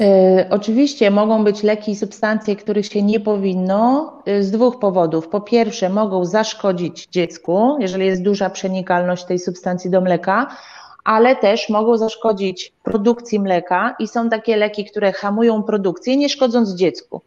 E, 0.00 0.46
oczywiście 0.50 1.10
mogą 1.10 1.44
być 1.44 1.62
leki 1.62 1.92
i 1.92 1.96
substancje, 1.96 2.56
których 2.56 2.86
się 2.86 3.02
nie 3.02 3.20
powinno 3.20 4.12
e, 4.26 4.42
z 4.42 4.50
dwóch 4.50 4.78
powodów. 4.78 5.28
Po 5.28 5.40
pierwsze, 5.40 5.88
mogą 5.88 6.24
zaszkodzić 6.24 7.06
dziecku, 7.06 7.76
jeżeli 7.80 8.06
jest 8.06 8.22
duża 8.22 8.50
przenikalność 8.50 9.24
tej 9.24 9.38
substancji 9.38 9.90
do 9.90 10.00
mleka, 10.00 10.56
ale 11.04 11.36
też 11.36 11.68
mogą 11.68 11.96
zaszkodzić 11.96 12.72
produkcji 12.82 13.40
mleka 13.40 13.96
i 13.98 14.08
są 14.08 14.30
takie 14.30 14.56
leki, 14.56 14.84
które 14.84 15.12
hamują 15.12 15.62
produkcję, 15.62 16.16
nie 16.16 16.28
szkodząc 16.28 16.74
dziecku. 16.74 17.22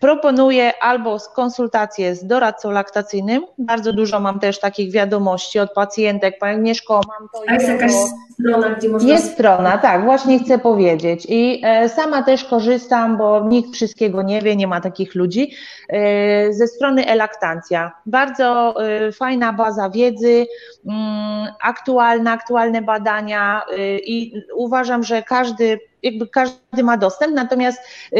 Proponuję 0.00 0.72
albo 0.82 1.18
konsultację 1.34 2.14
z 2.14 2.26
doradcą 2.26 2.70
laktacyjnym. 2.70 3.42
Bardzo 3.58 3.92
dużo 3.92 4.20
mam 4.20 4.40
też 4.40 4.60
takich 4.60 4.92
wiadomości 4.92 5.58
od 5.58 5.72
pacjentek. 5.72 6.38
Pani 6.38 6.54
Agnieszko, 6.56 7.00
mam 7.08 7.28
to. 7.28 7.42
A 7.48 7.54
jest 7.54 7.68
jakaś 7.68 7.92
strona, 8.32 8.70
gdzie 8.70 8.88
można. 8.88 9.08
Jest 9.08 9.32
strona, 9.32 9.78
tak, 9.78 10.04
właśnie 10.04 10.38
chcę 10.38 10.58
powiedzieć. 10.58 11.26
I 11.28 11.60
e, 11.64 11.88
sama 11.88 12.22
też 12.22 12.44
korzystam, 12.44 13.16
bo 13.16 13.48
nikt 13.48 13.74
wszystkiego 13.74 14.22
nie 14.22 14.42
wie, 14.42 14.56
nie 14.56 14.66
ma 14.66 14.80
takich 14.80 15.14
ludzi, 15.14 15.50
e, 15.88 16.52
ze 16.52 16.66
strony 16.66 17.06
Elaktancja. 17.06 17.92
Bardzo 18.06 18.74
e, 18.84 19.12
fajna 19.12 19.52
baza 19.52 19.90
wiedzy, 19.90 20.46
mm, 20.86 21.48
aktualna, 21.62 22.32
aktualne 22.32 22.82
badania 22.82 23.62
i 24.04 24.32
uważam, 24.54 25.04
że 25.04 25.22
każdy 25.22 25.89
jakby 26.02 26.28
każdy 26.28 26.82
ma 26.82 26.96
dostęp, 26.96 27.34
natomiast 27.34 27.78
y, 28.12 28.18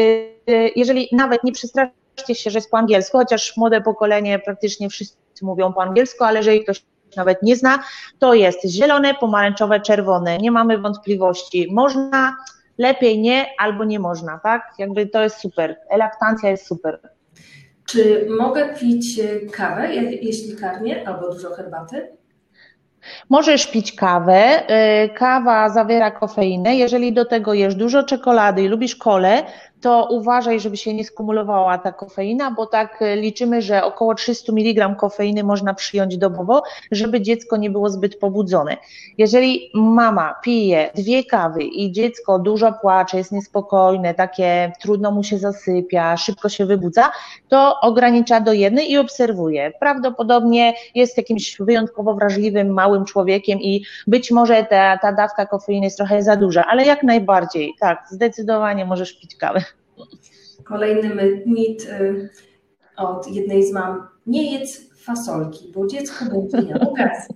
y, 0.49 0.71
jeżeli 0.75 1.09
nawet 1.11 1.43
nie 1.43 1.51
przestraszcie 1.51 2.35
się, 2.35 2.51
że 2.51 2.57
jest 2.57 2.71
po 2.71 2.77
angielsku, 2.77 3.17
chociaż 3.17 3.57
młode 3.57 3.81
pokolenie 3.81 4.39
praktycznie 4.39 4.89
wszyscy 4.89 5.21
mówią 5.41 5.73
po 5.73 5.81
angielsku, 5.81 6.23
ale 6.23 6.39
jeżeli 6.39 6.63
ktoś 6.63 6.83
nawet 7.17 7.43
nie 7.43 7.55
zna, 7.55 7.83
to 8.19 8.33
jest 8.33 8.65
zielone, 8.65 9.13
pomarańczowe, 9.13 9.79
czerwone. 9.79 10.37
Nie 10.37 10.51
mamy 10.51 10.77
wątpliwości. 10.77 11.67
Można, 11.71 12.37
lepiej 12.77 13.19
nie, 13.19 13.45
albo 13.57 13.83
nie 13.83 13.99
można, 13.99 14.39
tak? 14.43 14.73
Jakby 14.77 15.07
to 15.07 15.23
jest 15.23 15.37
super. 15.37 15.77
Elaktancja 15.89 16.49
jest 16.49 16.67
super. 16.67 16.99
Czy 17.85 18.27
mogę 18.37 18.75
pić 18.75 19.21
kawę, 19.51 19.95
jeśli 20.21 20.55
karmię, 20.55 21.07
albo 21.07 21.33
dużo 21.33 21.49
herbaty? 21.49 22.20
Możesz 23.29 23.67
pić 23.67 23.91
kawę. 23.91 24.63
Y, 25.05 25.09
kawa 25.09 25.69
zawiera 25.69 26.11
kofeinę. 26.11 26.75
Jeżeli 26.75 27.13
do 27.13 27.25
tego 27.25 27.53
jesz 27.53 27.75
dużo 27.75 28.03
czekolady 28.03 28.63
i 28.63 28.67
lubisz 28.67 28.95
kole, 28.95 29.43
to 29.81 30.07
uważaj, 30.09 30.59
żeby 30.59 30.77
się 30.77 30.93
nie 30.93 31.03
skumulowała 31.03 31.77
ta 31.77 31.91
kofeina, 31.91 32.51
bo 32.51 32.65
tak 32.65 33.01
e, 33.01 33.15
liczymy, 33.15 33.61
że 33.61 33.83
około 33.83 34.15
300 34.15 34.51
mg 34.51 34.95
kofeiny 34.95 35.43
można 35.43 35.73
przyjąć 35.73 36.17
dobowo, 36.17 36.63
żeby 36.91 37.21
dziecko 37.21 37.57
nie 37.57 37.69
było 37.69 37.89
zbyt 37.89 38.19
pobudzone. 38.19 38.77
Jeżeli 39.17 39.71
mama 39.73 40.35
pije 40.43 40.91
dwie 40.95 41.23
kawy 41.23 41.63
i 41.63 41.91
dziecko 41.91 42.39
dużo 42.39 42.73
płacze, 42.73 43.17
jest 43.17 43.31
niespokojne, 43.31 44.13
takie 44.13 44.71
trudno 44.81 45.11
mu 45.11 45.23
się 45.23 45.37
zasypia, 45.37 46.17
szybko 46.17 46.49
się 46.49 46.65
wybudza, 46.65 47.11
to 47.49 47.79
ogranicza 47.81 48.39
do 48.39 48.53
jednej 48.53 48.91
i 48.91 48.97
obserwuje. 48.97 49.71
Prawdopodobnie 49.79 50.73
jest 50.95 51.17
jakimś 51.17 51.57
wyjątkowo 51.59 52.13
wrażliwym, 52.13 52.73
małym 52.73 53.05
człowiekiem 53.05 53.59
i 53.61 53.85
być 54.07 54.31
może 54.31 54.63
ta, 54.63 54.97
ta 54.97 55.13
dawka 55.13 55.45
kofeiny 55.45 55.85
jest 55.85 55.97
trochę 55.97 56.23
za 56.23 56.35
duża, 56.35 56.65
ale 56.69 56.85
jak 56.85 57.03
najbardziej, 57.03 57.75
tak, 57.79 58.03
zdecydowanie 58.09 58.85
możesz 58.85 59.13
pić 59.13 59.35
kawę. 59.35 59.63
Kolejny 60.63 61.41
mit 61.45 61.85
y, 61.85 62.29
od 62.97 63.27
jednej 63.27 63.63
z 63.63 63.71
mam. 63.71 64.07
Nie 64.27 64.59
jedz 64.59 64.93
fasolki, 65.03 65.71
bo 65.75 65.87
dziecko 65.87 66.25
będzie 66.25 66.57
miało 66.57 66.93
gaz. 66.97 67.27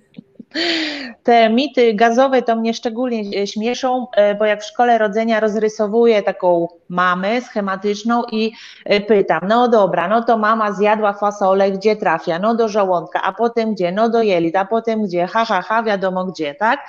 Te 1.24 1.50
mity 1.50 1.94
gazowe 1.94 2.42
to 2.42 2.56
mnie 2.56 2.74
szczególnie 2.74 3.48
śmieszą, 3.48 4.08
e, 4.16 4.36
bo 4.36 4.46
jak 4.46 4.62
w 4.62 4.66
szkole 4.66 4.98
rodzenia 4.98 5.40
rozrysowuję 5.40 6.24
taką 6.24 6.68
mamę 6.90 7.42
schematyczną 7.42 8.24
i 8.32 8.52
e, 8.86 9.02
pytam, 9.02 9.42
no 9.48 9.68
dobra, 9.68 10.08
no 10.08 10.24
to 10.24 10.38
mama 10.38 10.72
zjadła 10.72 11.14
fasolę, 11.14 11.72
gdzie 11.72 11.96
trafia? 11.96 12.40
No 12.40 12.56
do 12.56 12.68
żołądka, 12.68 13.22
a 13.22 13.34
potem 13.34 13.74
gdzie? 13.74 13.92
No 13.92 14.10
do 14.10 14.22
jelit, 14.22 14.56
a 14.56 14.66
potem 14.66 15.04
gdzie? 15.04 15.28
Ha, 15.28 15.46
ha, 15.46 15.62
ha, 15.62 15.84
wiadomo 15.84 16.26
gdzie, 16.26 16.56
tak? 16.56 16.80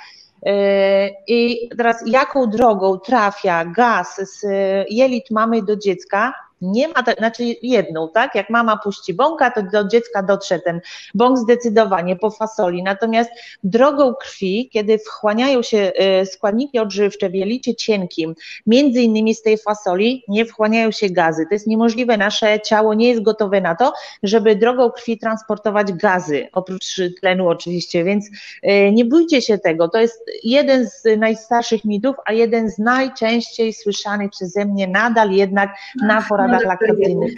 E, 0.45 1.09
I 1.27 1.69
teraz 1.77 2.03
jaką 2.05 2.49
drogą 2.49 2.99
trafia 2.99 3.65
gaz 3.65 4.39
z 4.39 4.45
jelit 4.89 5.31
mamy 5.31 5.61
do 5.61 5.75
dziecka, 5.75 6.33
nie 6.61 6.87
ma, 6.87 6.93
znaczy 7.17 7.43
jedną, 7.61 8.09
tak? 8.09 8.35
Jak 8.35 8.49
mama 8.49 8.77
puści 8.77 9.13
bąka, 9.13 9.51
to 9.51 9.63
do 9.63 9.87
dziecka 9.87 10.23
dotrze 10.23 10.59
ten 10.59 10.81
bąk 11.15 11.37
zdecydowanie 11.37 12.15
po 12.15 12.31
fasoli. 12.31 12.83
Natomiast 12.83 13.29
drogą 13.63 14.13
krwi, 14.13 14.69
kiedy 14.73 14.97
wchłaniają 14.97 15.61
się 15.61 15.91
y, 16.21 16.25
składniki 16.25 16.79
odżywcze 16.79 17.29
w 17.29 17.35
jelicie 17.35 17.75
cienkim, 17.75 18.35
między 18.67 19.01
innymi 19.01 19.35
z 19.35 19.41
tej 19.41 19.57
fasoli, 19.57 20.23
nie 20.27 20.45
wchłaniają 20.45 20.91
się 20.91 21.09
gazy. 21.09 21.45
To 21.49 21.55
jest 21.55 21.67
niemożliwe, 21.67 22.17
nasze 22.17 22.59
ciało 22.59 22.93
nie 22.93 23.09
jest 23.09 23.21
gotowe 23.21 23.61
na 23.61 23.75
to, 23.75 23.93
żeby 24.23 24.55
drogą 24.55 24.91
krwi 24.91 25.17
transportować 25.17 25.93
gazy, 25.93 26.47
oprócz 26.53 27.01
tlenu 27.19 27.49
oczywiście, 27.49 28.03
więc 28.03 28.25
y, 28.25 28.91
nie 28.91 29.05
bójcie 29.05 29.41
się 29.41 29.57
tego. 29.57 29.89
To 29.89 29.99
jest 29.99 30.25
jeden 30.43 30.89
z 30.89 31.03
najstarszych 31.17 31.85
mitów, 31.85 32.15
a 32.25 32.33
jeden 32.33 32.69
z 32.69 32.77
najczęściej 32.77 33.73
słyszanych 33.73 34.31
przeze 34.31 34.65
mnie 34.65 34.87
nadal 34.87 35.31
jednak 35.31 35.69
na 36.01 36.21
poradach 36.21 36.46
poradach 36.47 36.79
laktacyjnych. 36.81 37.33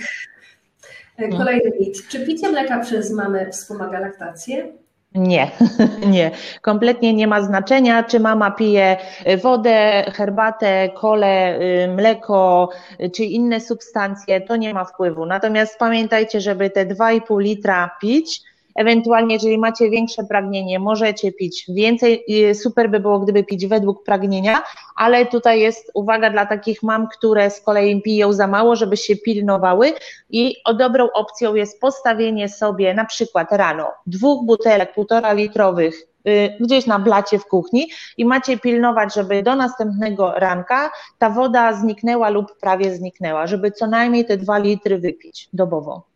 Kolejny 1.37 1.71
mit. 1.79 2.07
Czy 2.07 2.25
picie 2.25 2.49
mleka 2.49 2.79
przez 2.79 3.11
mamę 3.11 3.51
wspomaga 3.51 3.99
laktację? 3.99 4.67
Nie, 5.15 5.51
nie. 6.15 6.31
Kompletnie 6.61 7.13
nie 7.13 7.27
ma 7.27 7.41
znaczenia, 7.41 8.03
czy 8.03 8.19
mama 8.19 8.51
pije 8.51 8.97
wodę, 9.43 10.03
herbatę, 10.13 10.89
kole, 10.89 11.59
y, 11.59 11.87
mleko, 11.87 12.69
czy 13.15 13.23
inne 13.23 13.59
substancje, 13.59 14.41
to 14.41 14.55
nie 14.55 14.73
ma 14.73 14.85
wpływu. 14.85 15.25
Natomiast 15.25 15.77
pamiętajcie, 15.77 16.41
żeby 16.41 16.69
te 16.69 16.85
2,5 16.85 17.41
litra 17.41 17.97
pić, 18.01 18.41
Ewentualnie, 18.75 19.33
jeżeli 19.33 19.57
macie 19.57 19.89
większe 19.89 20.23
pragnienie, 20.23 20.79
możecie 20.79 21.31
pić 21.31 21.65
więcej. 21.69 22.25
Super 22.53 22.89
by 22.89 22.99
było, 22.99 23.19
gdyby 23.19 23.43
pić 23.43 23.67
według 23.67 24.03
pragnienia, 24.03 24.63
ale 24.95 25.25
tutaj 25.25 25.59
jest 25.59 25.91
uwaga 25.93 26.29
dla 26.29 26.45
takich 26.45 26.83
mam, 26.83 27.07
które 27.07 27.49
z 27.49 27.61
kolei 27.61 28.01
piją 28.01 28.33
za 28.33 28.47
mało, 28.47 28.75
żeby 28.75 28.97
się 28.97 29.15
pilnowały 29.15 29.93
i 30.29 30.55
dobrą 30.77 31.07
opcją 31.13 31.55
jest 31.55 31.81
postawienie 31.81 32.49
sobie 32.49 32.93
na 32.93 33.05
przykład 33.05 33.51
rano 33.51 33.88
dwóch 34.07 34.45
butelek 34.45 34.93
półtora 34.93 35.33
litrowych 35.33 36.07
y, 36.27 36.57
gdzieś 36.59 36.85
na 36.85 36.99
blacie 36.99 37.39
w 37.39 37.45
kuchni 37.45 37.89
i 38.17 38.25
macie 38.25 38.57
pilnować, 38.57 39.13
żeby 39.13 39.43
do 39.43 39.55
następnego 39.55 40.33
ranka 40.35 40.91
ta 41.17 41.29
woda 41.29 41.73
zniknęła 41.73 42.29
lub 42.29 42.59
prawie 42.59 42.95
zniknęła, 42.95 43.47
żeby 43.47 43.71
co 43.71 43.88
najmniej 43.88 44.25
te 44.25 44.38
dwa 44.38 44.57
litry 44.57 44.97
wypić 44.97 45.49
dobowo. 45.53 46.08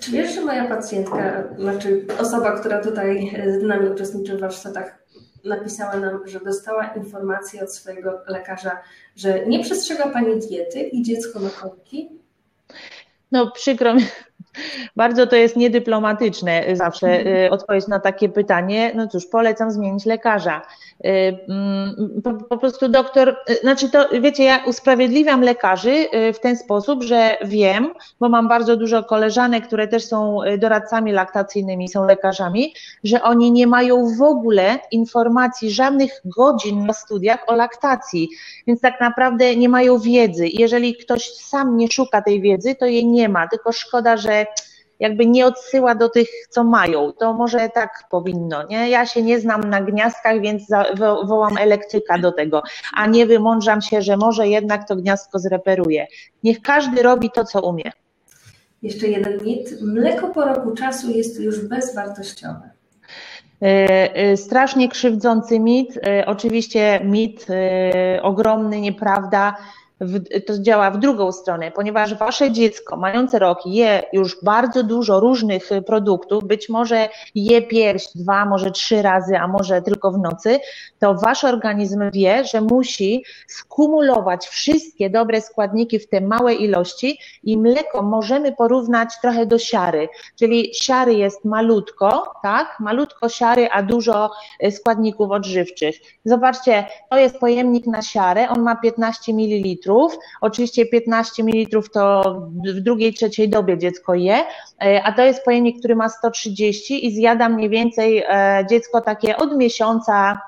Czy 0.00 0.10
wiesz, 0.10 0.34
że 0.34 0.40
moja 0.40 0.68
pacjentka, 0.68 1.44
znaczy 1.58 2.06
osoba, 2.18 2.60
która 2.60 2.82
tutaj 2.82 3.36
z 3.60 3.62
nami 3.62 3.88
uczestniczy 3.88 4.36
w 4.36 4.40
warsztatach, 4.40 5.02
napisała 5.44 5.96
nam, 5.96 6.28
że 6.28 6.40
dostała 6.40 6.86
informację 6.86 7.62
od 7.62 7.74
swojego 7.74 8.20
lekarza, 8.26 8.82
że 9.16 9.46
nie 9.46 9.64
przestrzega 9.64 10.10
Pani 10.10 10.40
diety 10.40 10.80
i 10.80 11.02
dziecko 11.02 11.40
ma 11.40 11.50
kolki? 11.50 12.10
No 13.32 13.50
przykro 13.50 13.94
mi, 13.94 14.02
bardzo 14.96 15.26
to 15.26 15.36
jest 15.36 15.56
niedyplomatyczne 15.56 16.64
zawsze 16.72 17.06
mhm. 17.06 17.36
y, 17.36 17.50
odpowiedź 17.50 17.88
na 17.88 18.00
takie 18.00 18.28
pytanie. 18.28 18.92
No 18.94 19.08
cóż, 19.08 19.26
polecam 19.26 19.70
zmienić 19.70 20.06
lekarza. 20.06 20.62
Y, 21.04 21.08
mm, 21.48 22.20
po, 22.24 22.32
po, 22.32 22.58
prostu 22.58 22.88
doktor, 22.88 23.36
y, 23.50 23.54
znaczy 23.54 23.90
to 23.90 24.08
wiecie, 24.20 24.44
ja 24.44 24.64
usprawiedliwiam 24.66 25.40
lekarzy 25.42 26.06
w 26.34 26.38
ten 26.38 26.56
sposób, 26.56 27.02
że 27.02 27.36
wiem, 27.44 27.92
bo 28.20 28.28
mam 28.28 28.48
bardzo 28.48 28.76
dużo 28.76 29.04
koleżanek, 29.04 29.66
które 29.66 29.88
też 29.88 30.04
są 30.04 30.38
doradcami 30.58 31.12
laktacyjnymi, 31.12 31.88
są 31.88 32.06
lekarzami, 32.06 32.74
że 33.04 33.22
oni 33.22 33.52
nie 33.52 33.66
mają 33.66 34.16
w 34.18 34.22
ogóle 34.22 34.78
informacji, 34.90 35.70
żadnych 35.70 36.10
godzin 36.24 36.86
na 36.86 36.92
studiach 36.92 37.44
o 37.46 37.54
laktacji, 37.54 38.28
więc 38.66 38.80
tak 38.80 39.00
naprawdę 39.00 39.56
nie 39.56 39.68
mają 39.68 39.98
wiedzy. 39.98 40.48
Jeżeli 40.48 40.96
ktoś 40.96 41.34
sam 41.34 41.76
nie 41.76 41.88
szuka 41.90 42.22
tej 42.22 42.40
wiedzy, 42.40 42.74
to 42.74 42.86
jej 42.86 43.06
nie 43.06 43.28
ma, 43.28 43.48
tylko 43.48 43.72
szkoda, 43.72 44.16
że 44.16 44.41
jakby 45.00 45.26
nie 45.26 45.46
odsyła 45.46 45.94
do 45.94 46.08
tych, 46.08 46.28
co 46.50 46.64
mają. 46.64 47.12
To 47.12 47.32
może 47.32 47.68
tak 47.68 48.04
powinno, 48.10 48.66
nie? 48.66 48.90
Ja 48.90 49.06
się 49.06 49.22
nie 49.22 49.40
znam 49.40 49.60
na 49.60 49.82
gniazdkach, 49.82 50.40
więc 50.40 50.62
wołam 51.24 51.56
elektryka 51.58 52.18
do 52.18 52.32
tego, 52.32 52.62
a 52.94 53.06
nie 53.06 53.26
wymądrzam 53.26 53.82
się, 53.82 54.02
że 54.02 54.16
może 54.16 54.48
jednak 54.48 54.88
to 54.88 54.96
gniazdko 54.96 55.38
zreperuje. 55.38 56.06
Niech 56.42 56.62
każdy 56.62 57.02
robi 57.02 57.30
to, 57.30 57.44
co 57.44 57.60
umie. 57.60 57.92
Jeszcze 58.82 59.06
jeden 59.06 59.44
mit. 59.44 59.82
Mleko 59.82 60.28
po 60.28 60.44
roku 60.44 60.74
czasu 60.74 61.10
jest 61.10 61.40
już 61.40 61.68
bezwartościowe. 61.68 62.70
E, 63.62 64.16
e, 64.16 64.36
strasznie 64.36 64.88
krzywdzący 64.88 65.60
mit, 65.60 65.98
e, 66.06 66.26
oczywiście 66.26 67.00
mit 67.04 67.46
ogromny, 68.22 68.80
nieprawda 68.80 69.56
to 70.46 70.58
działa 70.58 70.90
w 70.90 70.98
drugą 70.98 71.32
stronę, 71.32 71.70
ponieważ 71.70 72.14
wasze 72.14 72.50
dziecko 72.50 72.96
mające 72.96 73.38
rok 73.38 73.58
je 73.66 74.02
już 74.12 74.36
bardzo 74.42 74.82
dużo 74.82 75.20
różnych 75.20 75.72
y, 75.72 75.82
produktów, 75.82 76.44
być 76.44 76.68
może 76.68 77.08
je 77.34 77.62
pierś 77.62 78.06
dwa, 78.14 78.44
może 78.44 78.70
trzy 78.70 79.02
razy, 79.02 79.38
a 79.38 79.48
może 79.48 79.82
tylko 79.82 80.10
w 80.10 80.18
nocy, 80.18 80.58
to 80.98 81.14
wasz 81.14 81.44
organizm 81.44 82.10
wie, 82.12 82.44
że 82.44 82.60
musi 82.60 83.24
skumulować 83.46 84.46
wszystkie 84.46 85.10
dobre 85.10 85.40
składniki 85.40 85.98
w 85.98 86.08
te 86.08 86.20
małe 86.20 86.54
ilości 86.54 87.18
i 87.44 87.58
mleko 87.58 88.02
możemy 88.02 88.52
porównać 88.52 89.08
trochę 89.22 89.46
do 89.46 89.58
siary, 89.58 90.08
czyli 90.38 90.70
siary 90.74 91.14
jest 91.14 91.44
malutko, 91.44 92.32
tak, 92.42 92.76
malutko 92.80 93.28
siary, 93.28 93.68
a 93.72 93.82
dużo 93.82 94.30
y, 94.64 94.70
składników 94.70 95.30
odżywczych. 95.30 95.96
Zobaczcie, 96.24 96.86
to 97.10 97.18
jest 97.18 97.38
pojemnik 97.38 97.86
na 97.86 98.02
siarę, 98.02 98.48
on 98.48 98.62
ma 98.62 98.76
15 98.76 99.32
ml. 99.32 99.91
Oczywiście 100.40 100.86
15 100.86 101.44
ml 101.44 101.82
to 101.92 102.22
w 102.74 102.80
drugiej, 102.80 103.14
trzeciej 103.14 103.48
dobie 103.48 103.78
dziecko 103.78 104.14
je, 104.14 104.44
e, 104.84 105.02
a 105.04 105.12
to 105.12 105.22
jest 105.22 105.44
pojemnik, 105.44 105.78
który 105.78 105.96
ma 105.96 106.08
130 106.08 107.06
i 107.06 107.14
zjada 107.14 107.48
mniej 107.48 107.68
więcej 107.68 108.24
e, 108.28 108.66
dziecko 108.70 109.00
takie 109.00 109.36
od 109.36 109.56
miesiąca 109.56 110.38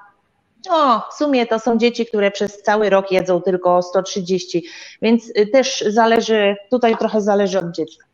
no, 0.69 1.07
w 1.11 1.15
sumie 1.15 1.47
to 1.47 1.59
są 1.59 1.79
dzieci, 1.79 2.07
które 2.07 2.31
przez 2.31 2.63
cały 2.63 2.91
rok 2.91 3.13
jedzą 3.13 3.43
tylko 3.43 3.83
130, 3.83 4.67
więc 5.03 5.31
y, 5.39 5.47
też 5.47 5.85
zależy, 5.89 6.57
tutaj 6.71 6.97
trochę 6.97 7.21
zależy 7.21 7.59
od 7.59 7.71
dziecka. 7.71 8.07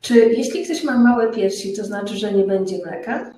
Czy 0.00 0.14
jeśli 0.18 0.64
ktoś 0.64 0.84
ma 0.84 0.98
małe 0.98 1.32
piersi, 1.32 1.76
to 1.76 1.84
znaczy, 1.84 2.16
że 2.16 2.32
nie 2.32 2.44
będzie 2.44 2.78
mleka? 2.86 3.30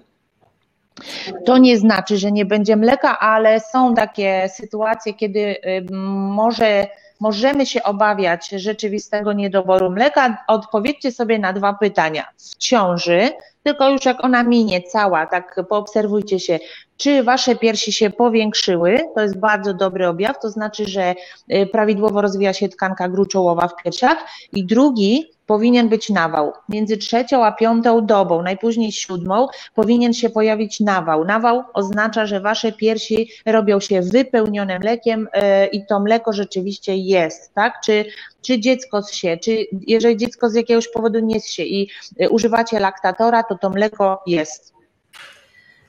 To 1.44 1.58
nie 1.58 1.78
znaczy, 1.78 2.16
że 2.16 2.32
nie 2.32 2.44
będzie 2.44 2.76
mleka, 2.76 3.18
ale 3.18 3.60
są 3.60 3.94
takie 3.94 4.48
sytuacje, 4.48 5.14
kiedy 5.14 5.40
y, 5.40 5.86
może 5.92 6.86
możemy 7.22 7.66
się 7.66 7.82
obawiać 7.82 8.48
rzeczywistego 8.48 9.32
niedoboru 9.32 9.90
mleka. 9.90 10.44
Odpowiedzcie 10.48 11.12
sobie 11.12 11.38
na 11.38 11.52
dwa 11.52 11.74
pytania. 11.74 12.28
W 12.36 12.56
ciąży, 12.56 13.30
tylko 13.62 13.90
już 13.90 14.04
jak 14.04 14.24
ona 14.24 14.42
minie 14.42 14.82
cała, 14.82 15.26
tak 15.26 15.60
poobserwujcie 15.68 16.40
się, 16.40 16.58
czy 16.96 17.22
wasze 17.22 17.56
piersi 17.56 17.92
się 17.92 18.10
powiększyły, 18.10 19.00
to 19.14 19.20
jest 19.20 19.38
bardzo 19.38 19.74
dobry 19.74 20.08
objaw, 20.08 20.40
to 20.42 20.50
znaczy, 20.50 20.84
że 20.88 21.14
y, 21.52 21.66
prawidłowo 21.66 22.22
rozwija 22.22 22.52
się 22.52 22.68
tkanka 22.68 23.08
gruczołowa 23.08 23.68
w 23.68 23.82
piersiach. 23.82 24.18
I 24.52 24.66
drugi, 24.66 25.30
powinien 25.52 25.88
być 25.88 26.10
nawał. 26.10 26.52
Między 26.68 26.96
trzecią 26.96 27.44
a 27.44 27.52
piątą 27.52 28.06
dobą, 28.06 28.42
najpóźniej 28.42 28.92
siódmą, 28.92 29.48
powinien 29.74 30.12
się 30.12 30.30
pojawić 30.30 30.80
nawał. 30.80 31.24
Nawał 31.24 31.62
oznacza, 31.74 32.26
że 32.26 32.40
wasze 32.40 32.72
piersi 32.72 33.30
robią 33.46 33.80
się 33.80 34.02
wypełnione 34.02 34.78
mlekiem 34.78 35.28
y, 35.34 35.66
i 35.66 35.86
to 35.86 36.00
mleko 36.00 36.32
rzeczywiście 36.32 36.96
jest, 36.96 37.54
tak? 37.54 37.80
Czy, 37.84 38.04
czy 38.42 38.60
dziecko 38.60 39.02
zsie, 39.02 39.38
czy 39.38 39.66
jeżeli 39.86 40.16
dziecko 40.16 40.50
z 40.50 40.54
jakiegoś 40.54 40.88
powodu 40.88 41.18
nie 41.18 41.40
zsie 41.40 41.62
i 41.62 41.88
y, 42.22 42.30
używacie 42.30 42.80
laktatora, 42.80 43.42
to 43.42 43.58
to 43.58 43.70
mleko 43.70 44.22
jest. 44.26 44.72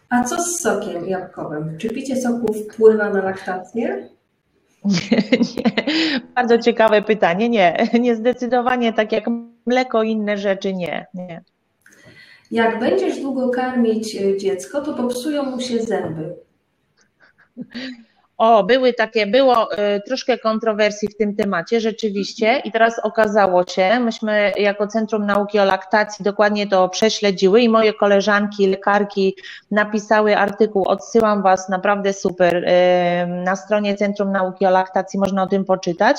A 0.10 0.23
co 0.23 0.43
z 0.43 0.60
sokiem 0.60 1.08
jabłkowym? 1.08 1.78
Czy 1.78 1.89
picie 1.89 2.21
soku 2.21 2.54
wpływa 2.54 3.10
na 3.10 3.21
laktację? 3.21 4.10
Nie, 4.86 5.22
nie. 5.56 6.22
Bardzo 6.36 6.58
ciekawe 6.58 7.02
pytanie. 7.02 7.50
Nie, 7.50 7.88
nie 8.00 8.15
zdecydowanie 8.15 8.93
tak 8.93 9.12
jak 9.12 9.26
mleko 9.65 10.04
i 10.04 10.12
inne 10.12 10.38
rzeczy 10.38 10.74
nie, 10.74 11.06
nie. 11.13 11.41
Jak 12.52 12.80
będziesz 12.80 13.22
długo 13.22 13.50
karmić 13.50 14.15
e, 14.15 14.38
dziecko, 14.38 14.82
to 14.82 14.93
popsują 14.93 15.43
mu 15.43 15.60
się 15.60 15.80
zęby. 15.80 16.36
O, 18.38 18.63
były 18.63 18.93
takie, 18.93 19.28
było 19.28 19.74
y, 19.74 19.78
troszkę 20.08 20.38
kontrowersji 20.38 21.08
w 21.08 21.17
tym 21.17 21.36
temacie, 21.36 21.82
rzeczywiście, 21.82 22.62
i 22.65 22.72
teraz 22.72 23.00
okazało 23.00 23.63
się, 23.67 24.00
myśmy 24.00 24.52
jako 24.58 24.88
Centrum 24.88 25.26
Nauki 25.26 25.60
o 25.60 25.65
Laktacji 25.65 26.26
dokładnie 26.26 26.67
to 26.67 26.89
prześledziły 26.89 27.62
i 27.62 27.69
moje 27.69 27.93
koleżanki, 27.93 28.67
lekarki 28.67 29.36
napisały 29.72 30.38
artykuł, 30.38 30.88
odsyłam 30.88 31.43
Was, 31.43 31.69
naprawdę 31.69 32.13
super, 32.13 32.56
y, 32.56 32.63
na 33.28 33.56
stronie 33.56 33.96
Centrum 33.96 34.32
Nauki 34.32 34.65
o 34.65 34.69
Laktacji 34.69 35.19
można 35.19 35.43
o 35.43 35.48
tym 35.48 35.65
poczytać. 35.65 36.17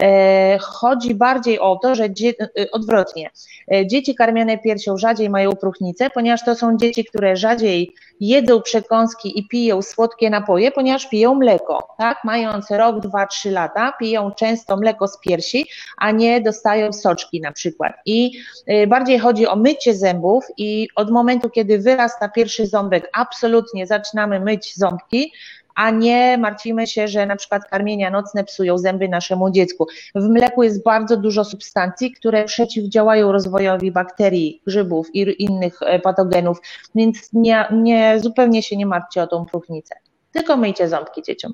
E, 0.00 0.58
chodzi 0.58 1.14
bardziej 1.14 1.58
o 1.58 1.78
to, 1.82 1.94
że 1.94 2.04
e, 2.04 2.70
odwrotnie, 2.72 3.30
e, 3.72 3.86
dzieci 3.86 4.14
karmione 4.14 4.58
piersią 4.58 4.96
rzadziej 4.96 5.30
mają 5.30 5.52
próchnicę, 5.52 6.10
ponieważ 6.10 6.44
to 6.44 6.54
są 6.54 6.76
dzieci, 6.76 7.04
które 7.04 7.36
rzadziej 7.36 7.94
jedzą 8.20 8.62
przekąski 8.62 9.38
i 9.38 9.48
piją 9.48 9.82
słodkie 9.82 10.30
napoje, 10.30 10.70
ponieważ 10.70 11.08
piją 11.08 11.34
mleko, 11.34 11.94
tak? 11.98 12.18
Mając 12.24 12.70
rok, 12.70 13.00
dwa, 13.00 13.26
trzy 13.26 13.50
lata, 13.50 13.92
piją 14.00 14.30
często 14.30 14.76
mleko 14.76 15.08
z 15.08 15.20
piersi, 15.20 15.66
a 15.96 16.10
nie 16.10 16.40
dostają 16.40 16.92
soczki 16.92 17.40
na 17.40 17.52
przykład. 17.52 17.92
I 18.06 18.32
bardziej 18.88 19.18
chodzi 19.18 19.46
o 19.46 19.56
mycie 19.56 19.94
zębów 19.94 20.44
i 20.56 20.88
od 20.94 21.10
momentu, 21.10 21.50
kiedy 21.50 21.78
wyrasta 21.78 22.28
pierwszy 22.28 22.66
ząbek, 22.66 23.10
absolutnie 23.12 23.86
zaczynamy 23.86 24.40
myć 24.40 24.76
ząbki, 24.76 25.32
a 25.76 25.90
nie 25.90 26.38
martwimy 26.38 26.86
się, 26.86 27.08
że 27.08 27.26
na 27.26 27.36
przykład 27.36 27.68
karmienia 27.68 28.10
nocne 28.10 28.44
psują 28.44 28.78
zęby 28.78 29.08
naszemu 29.08 29.50
dziecku. 29.50 29.86
W 30.14 30.28
mleku 30.28 30.62
jest 30.62 30.84
bardzo 30.84 31.16
dużo 31.16 31.44
substancji, 31.44 32.12
które 32.12 32.44
przeciwdziałają 32.44 33.32
rozwojowi 33.32 33.92
bakterii, 33.92 34.62
grzybów 34.66 35.14
i 35.14 35.44
innych 35.44 35.78
e, 35.82 35.98
patogenów, 35.98 36.58
więc 36.94 37.32
nie, 37.32 37.64
nie, 37.72 38.20
zupełnie 38.20 38.62
się 38.62 38.76
nie 38.76 38.86
martwcie 38.86 39.22
o 39.22 39.26
tą 39.26 39.44
próchnicę. 39.44 39.94
Tylko 40.32 40.56
myjcie 40.56 40.88
ząbki 40.88 41.22
dzieciom. 41.22 41.52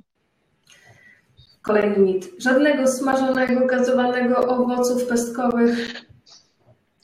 Kolejny 1.63 1.99
mit. 1.99 2.31
Żadnego 2.39 2.89
smażonego, 2.89 3.67
gazowanego 3.67 4.47
owoców 4.47 5.07
pestkowych. 5.07 6.05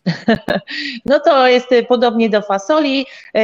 No 1.07 1.21
to 1.21 1.49
jest 1.49 1.73
y, 1.73 1.83
podobnie 1.83 2.31
do 2.31 2.43
fasoli. 2.43 3.07
Y, 3.37 3.41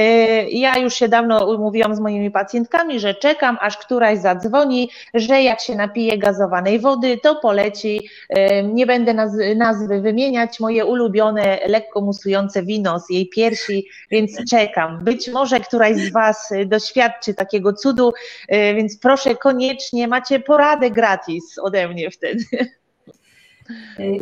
ja 0.50 0.78
już 0.78 0.94
się 0.94 1.08
dawno 1.08 1.46
umówiłam 1.46 1.94
z 1.94 2.00
moimi 2.00 2.30
pacjentkami, 2.30 3.00
że 3.00 3.14
czekam, 3.14 3.58
aż 3.60 3.76
któraś 3.76 4.18
zadzwoni, 4.18 4.90
że 5.14 5.42
jak 5.42 5.60
się 5.60 5.74
napije 5.74 6.18
gazowanej 6.18 6.78
wody, 6.80 7.18
to 7.22 7.34
poleci. 7.34 8.08
Y, 8.38 8.62
nie 8.62 8.86
będę 8.86 9.14
nazwy 9.56 10.00
wymieniać, 10.00 10.60
moje 10.60 10.84
ulubione, 10.84 11.58
lekko 11.66 12.00
musujące 12.00 12.62
wino 12.62 13.00
z 13.00 13.10
jej 13.10 13.28
piersi, 13.28 13.86
więc 14.10 14.50
czekam. 14.50 15.04
Być 15.04 15.28
może 15.28 15.60
któraś 15.60 15.96
z 15.96 16.12
Was 16.12 16.52
doświadczy 16.66 17.34
takiego 17.34 17.72
cudu, 17.72 18.12
więc 18.48 18.98
proszę 18.98 19.36
koniecznie, 19.36 20.08
macie 20.08 20.40
poradę 20.40 20.90
gratis 20.90 21.58
ode 21.58 21.88
mnie 21.88 22.10
wtedy. 22.10 22.44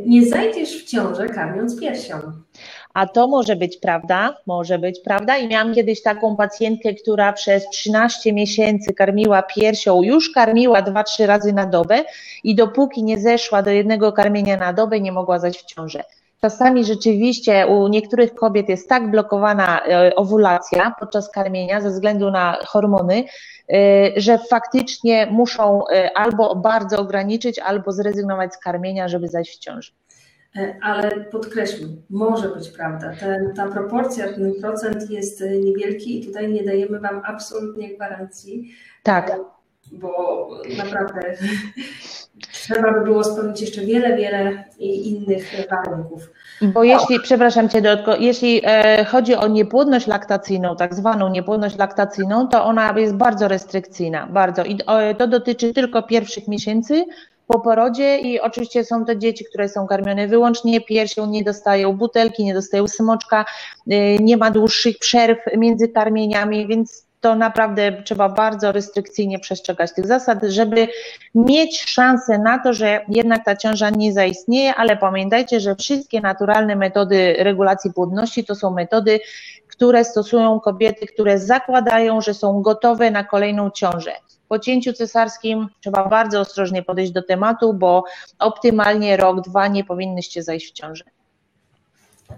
Nie 0.07 0.27
zajdziesz 0.27 0.85
w 0.85 0.91
ciążę 0.91 1.27
karmiąc 1.27 1.81
piersią. 1.81 2.15
A 2.95 3.07
to 3.07 3.29
może 3.29 3.57
być 3.57 3.77
prawda, 3.77 4.37
może 4.47 4.79
być 4.79 5.01
prawda. 5.01 5.37
I 5.37 5.49
miałam 5.49 5.75
kiedyś 5.75 6.03
taką 6.03 6.37
pacjentkę, 6.37 6.95
która 6.95 7.33
przez 7.33 7.69
13 7.69 8.33
miesięcy 8.33 8.95
karmiła 8.95 9.43
piersią, 9.43 10.03
już 10.03 10.31
karmiła 10.31 10.83
2-3 10.83 11.27
razy 11.27 11.53
na 11.53 11.67
dobę 11.67 12.05
i 12.45 12.55
dopóki 12.55 13.03
nie 13.03 13.21
zeszła 13.21 13.63
do 13.63 13.71
jednego 13.71 14.13
karmienia 14.13 14.57
na 14.57 14.73
dobę, 14.73 15.01
nie 15.01 15.13
mogła 15.13 15.39
zajść 15.39 15.61
w 15.61 15.67
ciążę. 15.67 16.05
Czasami 16.45 16.85
rzeczywiście 16.85 17.67
u 17.67 17.89
niektórych 17.89 18.35
kobiet 18.35 18.69
jest 18.69 18.89
tak 18.89 19.11
blokowana 19.11 19.85
e, 19.85 20.15
owulacja 20.15 20.95
podczas 21.01 21.31
karmienia 21.31 21.81
ze 21.81 21.91
względu 21.91 22.31
na 22.31 22.59
hormony, 22.67 23.25
e, 23.73 24.21
że 24.21 24.39
faktycznie 24.39 25.27
muszą 25.31 25.89
e, 25.89 26.11
albo 26.19 26.57
bardzo 26.57 26.99
ograniczyć, 26.99 27.59
albo 27.59 27.93
zrezygnować 27.93 28.55
z 28.55 28.59
karmienia, 28.59 29.09
żeby 29.09 29.29
zajść 29.29 29.57
w 29.57 29.59
ciążę. 29.59 29.93
Ale 30.83 31.11
podkreślmy, 31.11 31.97
może 32.11 32.49
być 32.49 32.69
prawda. 32.69 33.13
Ten, 33.21 33.55
ta 33.55 33.67
proporcja, 33.69 34.33
ten 34.33 34.53
procent 34.61 35.11
jest 35.11 35.45
niewielki 35.65 36.21
i 36.21 36.27
tutaj 36.27 36.53
nie 36.53 36.65
dajemy 36.65 37.01
Wam 37.01 37.23
absolutnie 37.25 37.95
gwarancji. 37.95 38.73
Tak. 39.03 39.37
Bo 39.93 40.49
naprawdę 40.79 41.21
trzeba 42.53 42.93
by 42.93 43.01
było 43.05 43.25
spełnić 43.25 43.61
jeszcze 43.61 43.81
wiele, 43.81 44.17
wiele 44.17 44.65
innych 44.79 45.55
warunków. 45.71 46.31
Bo 46.63 46.85
jeśli, 46.85 47.21
przepraszam 47.21 47.69
Cię, 47.69 47.83
Dorotko, 47.83 48.17
jeśli 48.17 48.61
e, 48.65 49.05
chodzi 49.05 49.35
o 49.35 49.49
niepłodność 49.49 50.07
laktacyjną, 50.07 50.77
tak 50.77 50.95
zwaną 50.95 51.29
niepłodność 51.29 51.77
laktacyjną, 51.77 52.49
to 52.49 52.65
ona 52.65 52.99
jest 52.99 53.15
bardzo 53.15 53.49
restrykcyjna, 53.49 54.27
bardzo. 54.27 54.65
I 54.65 54.79
to 55.19 55.27
dotyczy 55.27 55.75
tylko 55.75 56.03
pierwszych 56.03 56.49
miesięcy 56.49 57.05
po 57.47 57.61
porodzie 57.61 58.19
i 58.19 58.41
oczywiście 58.41 58.85
są 58.85 59.05
to 59.05 59.15
dzieci, 59.15 59.45
które 59.45 59.69
są 59.69 59.87
karmione 59.87 60.29
wyłącznie 60.29 60.81
piersią, 60.81 61.27
nie 61.27 61.45
dostają 61.45 61.93
butelki, 61.97 62.45
nie 62.45 62.55
dostają 62.55 62.89
smoczka, 62.89 63.45
e, 63.91 64.19
nie 64.19 64.37
ma 64.37 64.51
dłuższych 64.51 64.99
przerw 64.99 65.39
między 65.57 65.89
karmieniami, 65.89 66.67
więc 66.67 67.07
to 67.23 67.35
naprawdę 67.35 68.03
trzeba 68.03 68.29
bardzo 68.29 68.73
restrykcyjnie 68.73 69.39
przestrzegać 69.39 69.95
tych 69.95 70.07
zasad, 70.07 70.39
żeby 70.43 70.89
mieć 71.35 71.83
szansę 71.83 72.39
na 72.39 72.59
to, 72.59 72.73
że 72.73 73.01
jednak 73.09 73.45
ta 73.45 73.57
ciąża 73.57 73.91
nie 73.91 74.13
zaistnieje, 74.13 74.75
ale 74.75 74.97
pamiętajcie, 74.97 75.61
że 75.61 75.77
wszystkie 75.77 76.21
naturalne 76.21 76.77
metody 76.77 77.35
regulacji 77.39 77.93
płodności 77.93 78.45
to 78.45 78.55
są 78.55 78.71
metody, 78.71 79.21
które 79.69 80.05
stosują 80.05 80.61
kobiety, 80.61 81.07
które 81.07 81.39
zakładają, 81.39 82.21
że 82.21 82.35
są 82.35 82.63
gotowe 82.63 83.11
na 83.11 83.25
kolejną 83.25 83.71
ciążę. 83.71 84.13
Po 84.49 84.59
cięciu 84.59 84.93
cesarskim 84.93 85.69
trzeba 85.81 86.09
bardzo 86.09 86.41
ostrożnie 86.41 86.83
podejść 86.83 87.13
do 87.13 87.23
tematu, 87.23 87.75
bo 87.75 88.05
optymalnie 88.39 89.17
rok, 89.17 89.41
dwa 89.41 89.69
nie 89.69 89.85
powinnyście 89.85 90.43
zajść 90.43 90.71
w 90.71 90.73
ciążę. 90.73 91.05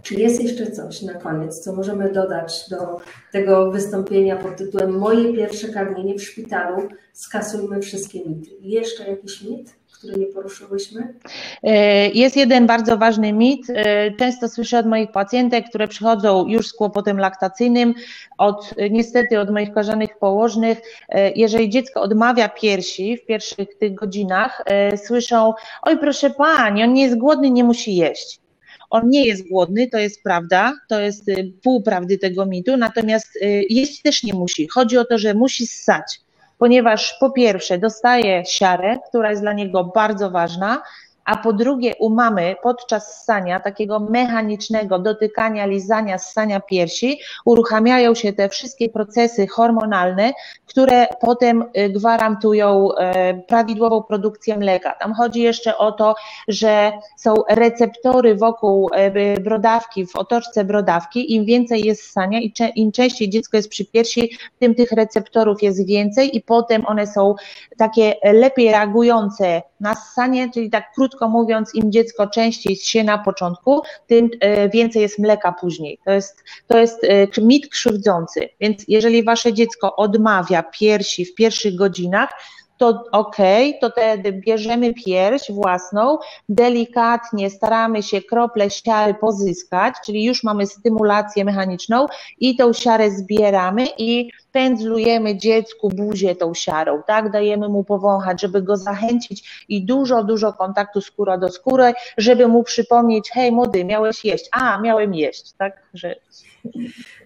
Czy 0.02 0.14
jest 0.14 0.42
jeszcze 0.42 0.70
coś 0.70 1.02
na 1.02 1.14
koniec, 1.14 1.60
co 1.60 1.72
możemy 1.72 2.12
dodać 2.12 2.70
do 2.70 3.00
tego 3.32 3.70
wystąpienia 3.70 4.36
pod 4.36 4.56
tytułem 4.56 4.98
Moje 4.98 5.34
pierwsze 5.34 5.68
karmienie 5.68 6.14
w 6.14 6.22
szpitalu? 6.22 6.88
Skasujmy 7.12 7.80
wszystkie 7.80 8.18
mity. 8.18 8.50
Jeszcze 8.60 9.10
jakiś 9.10 9.42
mit? 9.42 9.74
który 10.04 10.20
nie 10.20 10.26
poruszyłyśmy? 10.26 11.14
E, 11.62 12.08
jest 12.08 12.36
jeden 12.36 12.66
bardzo 12.66 12.96
ważny 12.96 13.32
mit. 13.32 13.70
E, 13.70 14.10
często 14.10 14.48
słyszę 14.48 14.78
od 14.78 14.86
moich 14.86 15.12
pacjentek, 15.12 15.68
które 15.68 15.88
przychodzą 15.88 16.48
już 16.48 16.68
z 16.68 16.72
kłopotem 16.72 17.18
laktacyjnym, 17.18 17.94
od, 18.38 18.74
niestety 18.90 19.40
od 19.40 19.50
moich 19.50 19.72
koleżanek 19.72 20.18
położnych. 20.18 20.80
E, 21.08 21.30
jeżeli 21.30 21.70
dziecko 21.70 22.02
odmawia 22.02 22.48
piersi 22.48 23.16
w 23.16 23.26
pierwszych 23.26 23.78
tych 23.78 23.94
godzinach, 23.94 24.64
słyszą: 25.06 25.52
Oj, 25.82 25.98
proszę 25.98 26.30
pani, 26.30 26.82
on 26.82 26.92
nie 26.92 27.02
jest 27.02 27.18
głodny, 27.18 27.50
nie 27.50 27.64
musi 27.64 27.96
jeść. 27.96 28.43
On 28.90 29.08
nie 29.08 29.26
jest 29.26 29.48
głodny, 29.48 29.88
to 29.90 29.98
jest 29.98 30.22
prawda, 30.22 30.72
to 30.88 31.00
jest 31.00 31.28
y, 31.28 31.52
pół 31.62 31.82
prawdy 31.82 32.18
tego 32.18 32.46
mitu, 32.46 32.76
natomiast 32.76 33.36
y, 33.36 33.64
jeść 33.70 34.02
też 34.02 34.22
nie 34.22 34.34
musi. 34.34 34.68
Chodzi 34.68 34.98
o 34.98 35.04
to, 35.04 35.18
że 35.18 35.34
musi 35.34 35.66
ssać, 35.66 36.20
ponieważ 36.58 37.16
po 37.20 37.30
pierwsze 37.30 37.78
dostaje 37.78 38.42
siarę, 38.46 38.98
która 39.08 39.30
jest 39.30 39.42
dla 39.42 39.52
niego 39.52 39.84
bardzo 39.84 40.30
ważna, 40.30 40.82
a 41.24 41.36
po 41.36 41.52
drugie 41.52 41.94
u 41.98 42.10
mamy 42.10 42.56
podczas 42.62 43.20
ssania, 43.20 43.60
takiego 43.60 44.00
mechanicznego 44.00 44.98
dotykania, 44.98 45.66
lizania, 45.66 46.18
ssania 46.18 46.60
piersi, 46.60 47.20
uruchamiają 47.44 48.14
się 48.14 48.32
te 48.32 48.48
wszystkie 48.48 48.88
procesy 48.88 49.46
hormonalne, 49.46 50.32
które 50.66 51.06
potem 51.20 51.64
y, 51.78 51.88
gwarantują 51.90 52.94
e, 52.94 53.34
prawidłową 53.34 54.02
produkcję 54.02 54.56
mleka. 54.56 54.94
Tam 55.00 55.14
chodzi 55.14 55.42
jeszcze 55.42 55.78
o 55.78 55.92
to, 55.92 56.14
że 56.48 56.92
są 57.16 57.34
receptory 57.50 58.34
wokół 58.34 58.90
e, 58.92 59.40
brodawki, 59.40 60.06
w 60.06 60.16
otoczce 60.16 60.64
brodawki, 60.64 61.34
im 61.34 61.44
więcej 61.44 61.80
jest 61.84 62.02
ssania 62.02 62.40
i 62.40 62.52
im 62.74 62.92
częściej 62.92 63.30
dziecko 63.30 63.56
jest 63.56 63.68
przy 63.68 63.84
piersi, 63.84 64.30
tym 64.58 64.74
tych 64.74 64.92
receptorów 64.92 65.62
jest 65.62 65.86
więcej 65.86 66.36
i 66.36 66.42
potem 66.42 66.86
one 66.86 67.06
są 67.06 67.34
takie 67.78 68.14
lepiej 68.22 68.70
reagujące 68.70 69.62
na 69.80 69.94
ssanie, 69.94 70.50
czyli 70.50 70.70
tak 70.70 70.92
krótko 70.94 71.13
mówiąc, 71.20 71.74
im 71.74 71.92
dziecko 71.92 72.26
częściej 72.26 72.76
się 72.76 73.04
na 73.04 73.18
początku, 73.18 73.82
tym 74.06 74.30
e, 74.40 74.68
więcej 74.68 75.02
jest 75.02 75.18
mleka 75.18 75.52
później. 75.60 75.98
To 76.04 76.10
jest, 76.10 76.44
to 76.66 76.78
jest 76.78 77.04
e, 77.04 77.40
mit 77.42 77.68
krzywdzący. 77.68 78.48
Więc 78.60 78.84
jeżeli 78.88 79.24
wasze 79.24 79.52
dziecko 79.52 79.96
odmawia 79.96 80.62
piersi 80.62 81.24
w 81.24 81.34
pierwszych 81.34 81.74
godzinach, 81.74 82.30
to 82.78 83.04
ok, 83.12 83.36
to 83.80 83.90
wtedy 83.90 84.32
bierzemy 84.32 84.94
pierś 84.94 85.50
własną, 85.50 86.18
delikatnie 86.48 87.50
staramy 87.50 88.02
się 88.02 88.22
krople 88.22 88.70
siary 88.70 89.14
pozyskać, 89.14 89.94
czyli 90.06 90.24
już 90.24 90.44
mamy 90.44 90.66
stymulację 90.66 91.44
mechaniczną 91.44 92.06
i 92.38 92.56
tą 92.56 92.72
siarę 92.72 93.10
zbieramy 93.10 93.86
i 93.98 94.30
pędzlujemy 94.52 95.36
dziecku 95.36 95.88
buzię 95.88 96.36
tą 96.36 96.54
siarą, 96.54 97.02
tak, 97.06 97.30
dajemy 97.30 97.68
mu 97.68 97.84
powąchać, 97.84 98.40
żeby 98.40 98.62
go 98.62 98.76
zachęcić 98.76 99.64
i 99.68 99.84
dużo, 99.84 100.24
dużo 100.24 100.52
kontaktu 100.52 101.00
skóra 101.00 101.38
do 101.38 101.48
skóry, 101.48 101.92
żeby 102.18 102.48
mu 102.48 102.62
przypomnieć, 102.62 103.30
hej 103.30 103.52
młody, 103.52 103.84
miałeś 103.84 104.24
jeść, 104.24 104.48
a, 104.52 104.80
miałem 104.80 105.14
jeść, 105.14 105.52
tak, 105.52 105.82
że... 105.94 106.16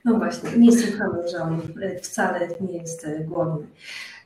No 0.04 0.14
właśnie, 0.14 0.50
nie 0.56 0.72
słuchamy, 0.72 1.28
że 1.28 1.38
on 1.38 1.62
wcale 2.02 2.48
nie 2.60 2.78
jest 2.78 3.06
głodny. 3.24 3.66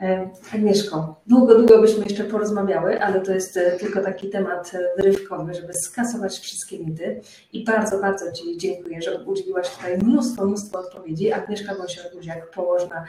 E, 0.03 0.31
Agnieszko, 0.55 1.21
długo, 1.27 1.55
długo 1.55 1.81
byśmy 1.81 2.05
jeszcze 2.05 2.25
porozmawiały, 2.25 3.03
ale 3.03 3.21
to 3.21 3.33
jest 3.33 3.57
e, 3.57 3.71
tylko 3.71 4.01
taki 4.01 4.31
temat 4.31 4.73
e, 4.75 5.03
wyrywkowy, 5.03 5.55
żeby 5.55 5.73
skasować 5.75 6.39
wszystkie 6.39 6.79
mity. 6.79 7.21
I 7.53 7.65
bardzo, 7.65 8.01
bardzo 8.01 8.33
Ci 8.33 8.57
dziękuję, 8.57 9.03
że 9.03 9.25
udzieliłaś 9.25 9.71
tutaj 9.71 9.99
mnóstwo, 9.99 10.47
mnóstwo 10.47 10.79
odpowiedzi. 10.79 11.33
Agnieszka 11.33 11.75
Gąsior-Guziak, 11.75 12.41
położna 12.55 13.05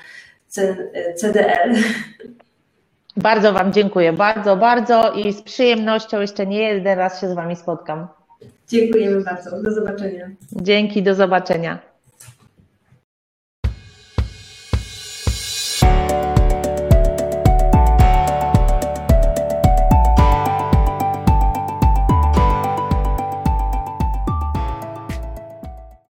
CDL. 1.15 1.73
Bardzo 3.17 3.53
Wam 3.53 3.73
dziękuję, 3.73 4.13
bardzo, 4.13 4.57
bardzo 4.57 5.11
i 5.11 5.33
z 5.33 5.41
przyjemnością 5.41 6.21
jeszcze 6.21 6.47
nie 6.47 6.59
jeden 6.59 6.97
raz 6.97 7.21
się 7.21 7.29
z 7.29 7.33
Wami 7.33 7.55
spotkam. 7.55 8.07
Dziękujemy 8.67 9.21
bardzo. 9.21 9.63
Do 9.63 9.71
zobaczenia. 9.71 10.29
Dzięki, 10.51 11.03
do 11.03 11.15
zobaczenia. 11.15 11.92